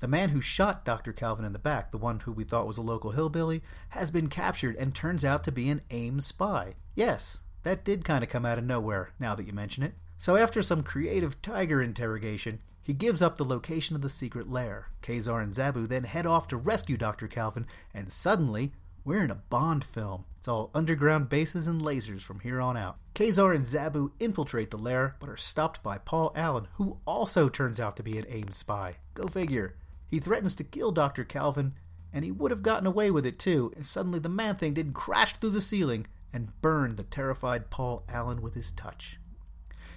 The 0.00 0.08
man 0.08 0.30
who 0.30 0.40
shot 0.40 0.84
Dr. 0.84 1.12
Calvin 1.12 1.44
in 1.44 1.52
the 1.52 1.58
back, 1.58 1.92
the 1.92 1.96
one 1.96 2.20
who 2.20 2.32
we 2.32 2.44
thought 2.44 2.66
was 2.66 2.76
a 2.76 2.82
local 2.82 3.12
hillbilly, 3.12 3.62
has 3.90 4.10
been 4.10 4.26
captured 4.26 4.76
and 4.76 4.94
turns 4.94 5.24
out 5.24 5.44
to 5.44 5.52
be 5.52 5.70
an 5.70 5.80
AIM 5.90 6.20
spy. 6.20 6.74
Yes, 6.94 7.40
that 7.62 7.84
did 7.84 8.04
kind 8.04 8.24
of 8.24 8.28
come 8.28 8.44
out 8.44 8.58
of 8.58 8.64
nowhere, 8.64 9.12
now 9.20 9.36
that 9.36 9.46
you 9.46 9.52
mention 9.52 9.84
it. 9.84 9.94
So 10.22 10.36
after 10.36 10.62
some 10.62 10.84
creative 10.84 11.42
tiger 11.42 11.82
interrogation, 11.82 12.60
he 12.80 12.92
gives 12.92 13.20
up 13.20 13.36
the 13.36 13.44
location 13.44 13.96
of 13.96 14.02
the 14.02 14.08
secret 14.08 14.48
lair. 14.48 14.86
Ka-Zar 15.02 15.40
and 15.40 15.52
Zabu 15.52 15.88
then 15.88 16.04
head 16.04 16.26
off 16.26 16.46
to 16.46 16.56
rescue 16.56 16.96
Dr. 16.96 17.26
Calvin, 17.26 17.66
and 17.92 18.08
suddenly, 18.08 18.70
we're 19.04 19.24
in 19.24 19.32
a 19.32 19.42
Bond 19.50 19.82
film. 19.82 20.24
It's 20.38 20.46
all 20.46 20.70
underground 20.76 21.28
bases 21.28 21.66
and 21.66 21.82
lasers 21.82 22.22
from 22.22 22.38
here 22.38 22.60
on 22.60 22.76
out. 22.76 22.98
Ka-Zar 23.16 23.52
and 23.52 23.64
Zabu 23.64 24.12
infiltrate 24.20 24.70
the 24.70 24.76
lair, 24.76 25.16
but 25.18 25.28
are 25.28 25.36
stopped 25.36 25.82
by 25.82 25.98
Paul 25.98 26.32
Allen, 26.36 26.68
who 26.74 26.98
also 27.04 27.48
turns 27.48 27.80
out 27.80 27.96
to 27.96 28.04
be 28.04 28.16
an 28.16 28.26
AIM 28.28 28.52
spy. 28.52 28.98
Go 29.14 29.26
figure. 29.26 29.74
He 30.06 30.20
threatens 30.20 30.54
to 30.54 30.62
kill 30.62 30.92
Dr. 30.92 31.24
Calvin, 31.24 31.74
and 32.12 32.24
he 32.24 32.30
would 32.30 32.52
have 32.52 32.62
gotten 32.62 32.86
away 32.86 33.10
with 33.10 33.26
it 33.26 33.40
too, 33.40 33.72
if 33.76 33.86
suddenly 33.86 34.20
the 34.20 34.28
man 34.28 34.54
thing 34.54 34.72
didn't 34.72 34.92
crash 34.92 35.32
through 35.32 35.50
the 35.50 35.60
ceiling 35.60 36.06
and 36.32 36.62
burn 36.62 36.94
the 36.94 37.02
terrified 37.02 37.70
Paul 37.70 38.04
Allen 38.08 38.40
with 38.40 38.54
his 38.54 38.70
touch. 38.70 39.18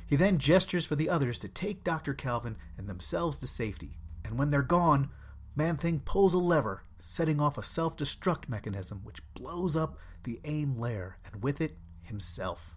He 0.05 0.15
then 0.15 0.37
gestures 0.37 0.85
for 0.85 0.95
the 0.95 1.09
others 1.09 1.39
to 1.39 1.47
take 1.47 1.83
Dr. 1.83 2.13
Calvin 2.13 2.57
and 2.77 2.87
themselves 2.87 3.37
to 3.37 3.47
safety, 3.47 3.97
and 4.23 4.37
when 4.37 4.49
they're 4.49 4.61
gone, 4.61 5.09
Man 5.55 5.77
Thing 5.77 5.99
pulls 5.99 6.33
a 6.33 6.37
lever, 6.37 6.83
setting 6.99 7.39
off 7.39 7.57
a 7.57 7.63
self 7.63 7.97
destruct 7.97 8.49
mechanism 8.49 9.01
which 9.03 9.21
blows 9.33 9.75
up 9.75 9.97
the 10.23 10.39
AIM 10.43 10.77
lair, 10.77 11.17
and 11.25 11.43
with 11.43 11.61
it, 11.61 11.77
himself. 12.03 12.75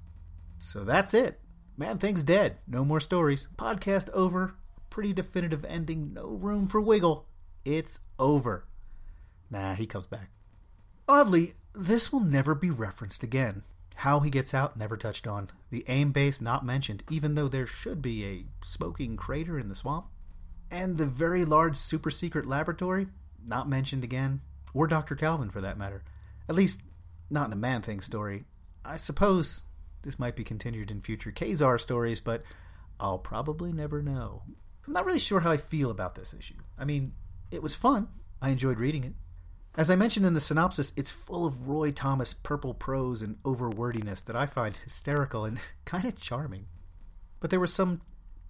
So 0.59 0.85
that's 0.85 1.15
it. 1.15 1.41
Man 1.77 1.99
Thing's 1.99 2.25
dead. 2.25 2.59
No 2.67 2.85
more 2.85 3.01
stories. 3.01 3.47
Podcast 3.57 4.11
over. 4.11 4.55
Pretty 4.91 5.13
definitive 5.13 5.65
ending. 5.65 6.13
No 6.15 6.27
room 6.27 6.67
for 6.67 6.81
wiggle. 6.81 7.27
It's 7.65 8.01
over. 8.19 8.67
Nah, 9.51 9.75
he 9.75 9.87
comes 9.87 10.07
back. 10.07 10.31
Oddly, 11.09 11.55
this 11.75 12.13
will 12.13 12.21
never 12.21 12.55
be 12.55 12.71
referenced 12.71 13.23
again. 13.23 13.63
How 14.03 14.21
he 14.21 14.31
gets 14.31 14.55
out, 14.55 14.77
never 14.77 14.97
touched 14.97 15.27
on. 15.27 15.51
The 15.71 15.85
AIM 15.89 16.13
base 16.13 16.41
not 16.41 16.65
mentioned, 16.65 17.03
even 17.11 17.35
though 17.35 17.49
there 17.49 17.67
should 17.67 18.01
be 18.01 18.25
a 18.25 18.47
smoking 18.65 19.17
crater 19.17 19.59
in 19.59 19.69
the 19.69 19.75
swamp. 19.75 20.07
And 20.71 20.97
the 20.97 21.07
very 21.07 21.45
large 21.45 21.77
super 21.77 22.13
secret 22.13 22.47
laboratory, 22.47 23.09
not 23.45 23.69
mentioned 23.69 24.05
again, 24.05 24.41
or 24.73 24.87
Dr. 24.87 25.17
Calvin 25.17 25.51
for 25.51 25.61
that 25.63 25.77
matter. 25.77 26.05
At 26.49 26.55
least, 26.55 26.81
not 27.29 27.49
in 27.49 27.53
a 27.53 27.57
Man 27.57 27.83
Thing 27.83 28.01
story. 28.01 28.45
I 28.85 28.99
suppose 28.99 29.63
this 30.03 30.17
might 30.17 30.37
be 30.37 30.45
continued 30.45 30.93
in 30.93 31.01
future 31.01 31.33
Ka-Zar 31.33 31.77
stories, 31.77 32.21
but 32.21 32.45
I'll 33.01 33.19
probably 33.19 33.73
never 33.73 34.01
know. 34.01 34.45
I'm 34.87 34.93
not 34.93 35.07
really 35.07 35.19
sure 35.19 35.41
how 35.41 35.51
I 35.51 35.57
feel 35.57 35.91
about 35.91 36.15
this 36.15 36.33
issue. 36.33 36.55
I 36.79 36.85
mean, 36.85 37.15
it 37.51 37.65
was 37.65 37.75
fun. 37.75 38.07
I 38.41 38.51
enjoyed 38.51 38.79
reading 38.79 39.03
it. 39.03 39.15
As 39.77 39.91
I 39.91 39.97
mentioned 39.97 40.27
in 40.27 40.35
the 40.35 40.41
synopsis, 40.41 40.93
it's 40.97 41.11
full 41.11 41.47
of 41.47 41.69
Roy 41.69 41.93
Thomas 41.93 42.35
purple 42.35 42.75
prose 42.75 43.23
and 43.23 43.41
overwordiness 43.45 44.25
that 44.25 44.35
I 44.35 44.47
find 44.47 44.77
hysterical 44.77 45.45
and 45.45 45.61
kind 45.85 46.05
of 46.05 46.19
charming. 46.19 46.67
But 47.41 47.51
there 47.51 47.61
were 47.61 47.67
some 47.67 48.01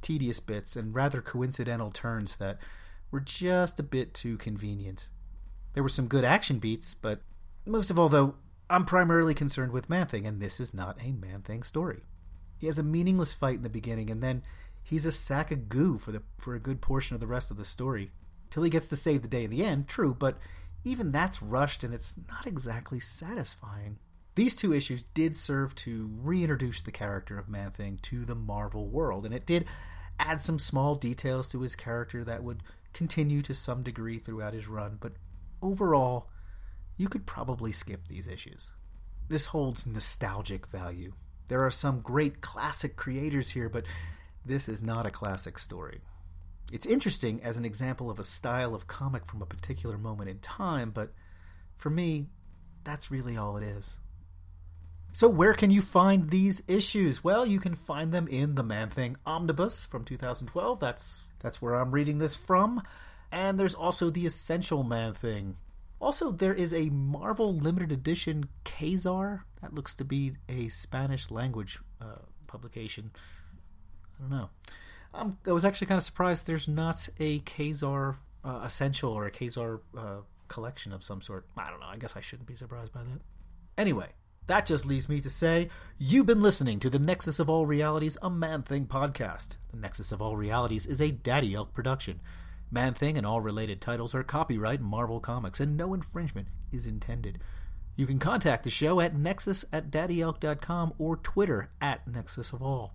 tedious 0.00 0.40
bits 0.40 0.76
and 0.76 0.94
rather 0.94 1.20
coincidental 1.20 1.90
turns 1.90 2.36
that 2.36 2.58
were 3.10 3.20
just 3.20 3.78
a 3.78 3.82
bit 3.82 4.14
too 4.14 4.38
convenient. 4.38 5.08
There 5.74 5.82
were 5.82 5.88
some 5.88 6.08
good 6.08 6.24
action 6.24 6.58
beats, 6.58 6.94
but 6.94 7.20
most 7.66 7.90
of 7.90 7.98
all, 7.98 8.08
though, 8.08 8.34
I'm 8.70 8.84
primarily 8.84 9.34
concerned 9.34 9.72
with 9.72 9.90
Man 9.90 10.06
Thing, 10.06 10.26
and 10.26 10.40
this 10.40 10.60
is 10.60 10.74
not 10.74 11.02
a 11.02 11.12
Man 11.12 11.42
Thing 11.42 11.62
story. 11.62 12.02
He 12.58 12.66
has 12.66 12.78
a 12.78 12.82
meaningless 12.82 13.32
fight 13.32 13.56
in 13.56 13.62
the 13.62 13.68
beginning, 13.68 14.10
and 14.10 14.22
then 14.22 14.42
he's 14.82 15.06
a 15.06 15.12
sack 15.12 15.50
of 15.50 15.68
goo 15.68 15.98
for 15.98 16.12
the 16.12 16.22
for 16.36 16.54
a 16.54 16.60
good 16.60 16.80
portion 16.80 17.14
of 17.14 17.20
the 17.20 17.26
rest 17.26 17.50
of 17.50 17.56
the 17.56 17.64
story, 17.64 18.10
till 18.50 18.62
he 18.62 18.70
gets 18.70 18.86
to 18.88 18.96
save 18.96 19.22
the 19.22 19.28
day 19.28 19.44
in 19.44 19.50
the 19.50 19.64
end. 19.64 19.88
True, 19.88 20.14
but 20.18 20.38
even 20.84 21.12
that's 21.12 21.42
rushed, 21.42 21.84
and 21.84 21.92
it's 21.92 22.14
not 22.28 22.46
exactly 22.46 23.00
satisfying. 23.00 23.98
These 24.34 24.54
two 24.54 24.72
issues 24.72 25.04
did 25.14 25.34
serve 25.34 25.74
to 25.76 26.10
reintroduce 26.22 26.80
the 26.80 26.92
character 26.92 27.38
of 27.38 27.48
Man 27.48 27.72
Thing 27.72 27.98
to 28.02 28.24
the 28.24 28.36
Marvel 28.36 28.88
world, 28.88 29.24
and 29.24 29.34
it 29.34 29.46
did 29.46 29.66
add 30.18 30.40
some 30.40 30.58
small 30.58 30.94
details 30.94 31.48
to 31.48 31.60
his 31.60 31.76
character 31.76 32.24
that 32.24 32.42
would 32.42 32.62
continue 32.92 33.42
to 33.42 33.54
some 33.54 33.82
degree 33.82 34.18
throughout 34.18 34.54
his 34.54 34.68
run, 34.68 34.98
but 35.00 35.12
overall, 35.62 36.28
you 36.96 37.08
could 37.08 37.26
probably 37.26 37.72
skip 37.72 38.08
these 38.08 38.28
issues. 38.28 38.72
This 39.28 39.46
holds 39.46 39.86
nostalgic 39.86 40.66
value. 40.66 41.12
There 41.48 41.64
are 41.64 41.70
some 41.70 42.00
great 42.00 42.40
classic 42.40 42.96
creators 42.96 43.50
here, 43.50 43.68
but 43.68 43.84
this 44.44 44.68
is 44.68 44.82
not 44.82 45.06
a 45.06 45.10
classic 45.10 45.58
story. 45.58 46.00
It's 46.72 46.86
interesting 46.86 47.42
as 47.42 47.56
an 47.56 47.64
example 47.64 48.10
of 48.10 48.18
a 48.18 48.24
style 48.24 48.74
of 48.74 48.86
comic 48.86 49.24
from 49.26 49.42
a 49.42 49.46
particular 49.46 49.96
moment 49.96 50.28
in 50.28 50.38
time, 50.40 50.90
but 50.90 51.12
for 51.76 51.90
me, 51.90 52.26
that's 52.84 53.10
really 53.10 53.36
all 53.36 53.56
it 53.56 53.62
is. 53.62 54.00
So, 55.12 55.28
where 55.28 55.54
can 55.54 55.70
you 55.70 55.80
find 55.80 56.30
these 56.30 56.62
issues? 56.68 57.24
Well, 57.24 57.46
you 57.46 57.58
can 57.58 57.74
find 57.74 58.12
them 58.12 58.28
in 58.28 58.54
the 58.54 58.62
Man 58.62 58.90
Thing 58.90 59.16
Omnibus 59.26 59.86
from 59.86 60.04
2012. 60.04 60.78
That's 60.78 61.22
that's 61.40 61.62
where 61.62 61.74
I'm 61.74 61.92
reading 61.92 62.18
this 62.18 62.36
from. 62.36 62.82
And 63.32 63.58
there's 63.58 63.74
also 63.74 64.10
the 64.10 64.26
Essential 64.26 64.82
Man 64.82 65.14
Thing 65.14 65.56
also, 66.00 66.30
there 66.30 66.54
is 66.54 66.72
a 66.72 66.90
Marvel 66.90 67.54
limited 67.54 67.90
edition 67.90 68.48
Ka-Zar. 68.64 69.44
That 69.60 69.74
looks 69.74 69.94
to 69.96 70.04
be 70.04 70.32
a 70.48 70.68
Spanish 70.68 71.30
language 71.30 71.80
uh, 72.00 72.22
publication. 72.46 73.10
I 74.16 74.20
don't 74.20 74.30
know. 74.30 74.50
Um, 75.14 75.38
I 75.46 75.52
was 75.52 75.64
actually 75.64 75.86
kind 75.86 75.98
of 75.98 76.04
surprised 76.04 76.46
there's 76.46 76.68
not 76.68 77.08
a 77.18 77.40
Ka-Zar 77.40 78.18
uh, 78.44 78.60
Essential 78.64 79.12
or 79.12 79.26
a 79.26 79.30
Ka-Zar 79.30 79.80
uh, 79.96 80.16
collection 80.48 80.92
of 80.92 81.02
some 81.02 81.20
sort. 81.20 81.46
I 81.56 81.70
don't 81.70 81.80
know. 81.80 81.86
I 81.86 81.96
guess 81.96 82.16
I 82.16 82.20
shouldn't 82.20 82.48
be 82.48 82.54
surprised 82.54 82.92
by 82.92 83.02
that. 83.02 83.20
Anyway, 83.76 84.08
that 84.46 84.66
just 84.66 84.86
leaves 84.86 85.08
me 85.08 85.20
to 85.20 85.30
say 85.30 85.68
you've 85.98 86.26
been 86.26 86.40
listening 86.40 86.80
to 86.80 86.90
the 86.90 86.98
Nexus 86.98 87.38
of 87.38 87.48
All 87.48 87.66
Realities, 87.66 88.16
a 88.22 88.30
Man 88.30 88.62
Thing 88.62 88.86
podcast. 88.86 89.56
The 89.70 89.76
Nexus 89.76 90.12
of 90.12 90.20
All 90.20 90.36
Realities 90.36 90.86
is 90.86 91.00
a 91.00 91.10
Daddy 91.10 91.54
Elk 91.54 91.72
production. 91.72 92.20
Man 92.70 92.92
Thing 92.94 93.16
and 93.16 93.26
all 93.26 93.40
related 93.40 93.80
titles 93.80 94.14
are 94.14 94.22
copyright 94.22 94.80
Marvel 94.80 95.20
Comics, 95.20 95.60
and 95.60 95.76
no 95.76 95.94
infringement 95.94 96.48
is 96.72 96.86
intended. 96.86 97.38
You 97.96 98.06
can 98.06 98.18
contact 98.18 98.64
the 98.64 98.70
show 98.70 99.00
at 99.00 99.16
nexus 99.16 99.64
at 99.72 99.90
daddyelk.com 99.90 100.94
or 100.98 101.16
Twitter 101.16 101.70
at 101.80 102.06
Nexus 102.06 102.52
of 102.52 102.62
All. 102.62 102.94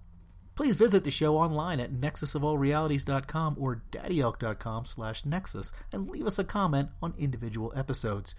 Please 0.56 0.76
visit 0.76 1.04
the 1.04 1.12
show 1.12 1.38
online 1.38 1.80
at 1.80 1.92
nexusofallrealities.com 1.92 3.56
or 3.60 3.82
daddyelk.com 3.92 4.86
slash 4.86 5.26
nexus 5.26 5.72
and 5.92 6.08
leave 6.08 6.28
us 6.28 6.38
a 6.38 6.44
comment 6.44 6.90
on 7.02 7.16
individual 7.18 7.74
episodes. 7.76 8.36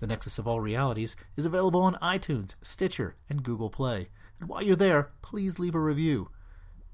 The 0.00 0.06
Nexus 0.06 0.38
of 0.38 0.46
All 0.48 0.60
Realities 0.60 1.14
is 1.36 1.44
available 1.44 1.82
on 1.82 1.96
iTunes, 1.96 2.54
Stitcher, 2.62 3.16
and 3.28 3.42
Google 3.42 3.68
Play. 3.68 4.08
And 4.40 4.48
while 4.48 4.62
you're 4.62 4.76
there, 4.76 5.10
please 5.20 5.58
leave 5.58 5.74
a 5.74 5.80
review. 5.80 6.30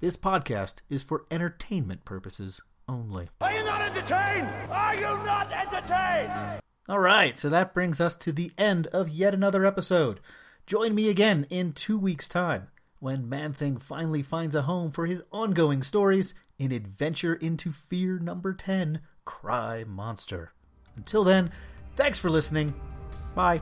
This 0.01 0.17
podcast 0.17 0.77
is 0.89 1.05
for 1.05 1.25
entertainment 1.31 2.05
purposes 2.05 2.61
only. 2.89 3.29
Are 3.43 3.53
you 3.53 3.65
not 3.65 3.81
entertained? 3.81 4.49
Are 4.71 4.95
you 4.95 5.03
not 5.03 5.53
entertained? 5.53 6.61
All 6.89 6.99
right, 6.99 7.39
so 7.39 7.49
that 7.49 7.75
brings 7.75 8.01
us 8.01 8.17
to 8.17 8.33
the 8.33 8.53
end 8.59 8.89
of 8.89 9.09
yet 9.09 9.35
another 9.35 9.65
episode. 9.65 10.21
Join 10.67 10.95
me 10.95 11.09
again 11.09 11.47
in 11.49 11.73
two 11.73 11.99
weeks' 11.99 12.29
time 12.29 12.69
when 13.05 13.29
Man 13.29 13.53
Thing 13.53 13.77
finally 13.77 14.23
finds 14.23 14.55
a 14.55 14.63
home 14.63 14.91
for 14.91 15.05
his 15.05 15.23
ongoing 15.31 15.83
stories 15.83 16.33
in 16.59 16.73
Adventure 16.73 17.35
into 17.35 17.71
Fear 17.71 18.19
number 18.19 18.55
10 18.55 19.03
Cry 19.27 19.85
Monster. 19.87 20.53
Until 20.97 21.23
then, 21.23 21.51
thanks 21.97 22.19
for 22.19 22.31
listening. 22.31 22.73
Bye. 23.35 23.61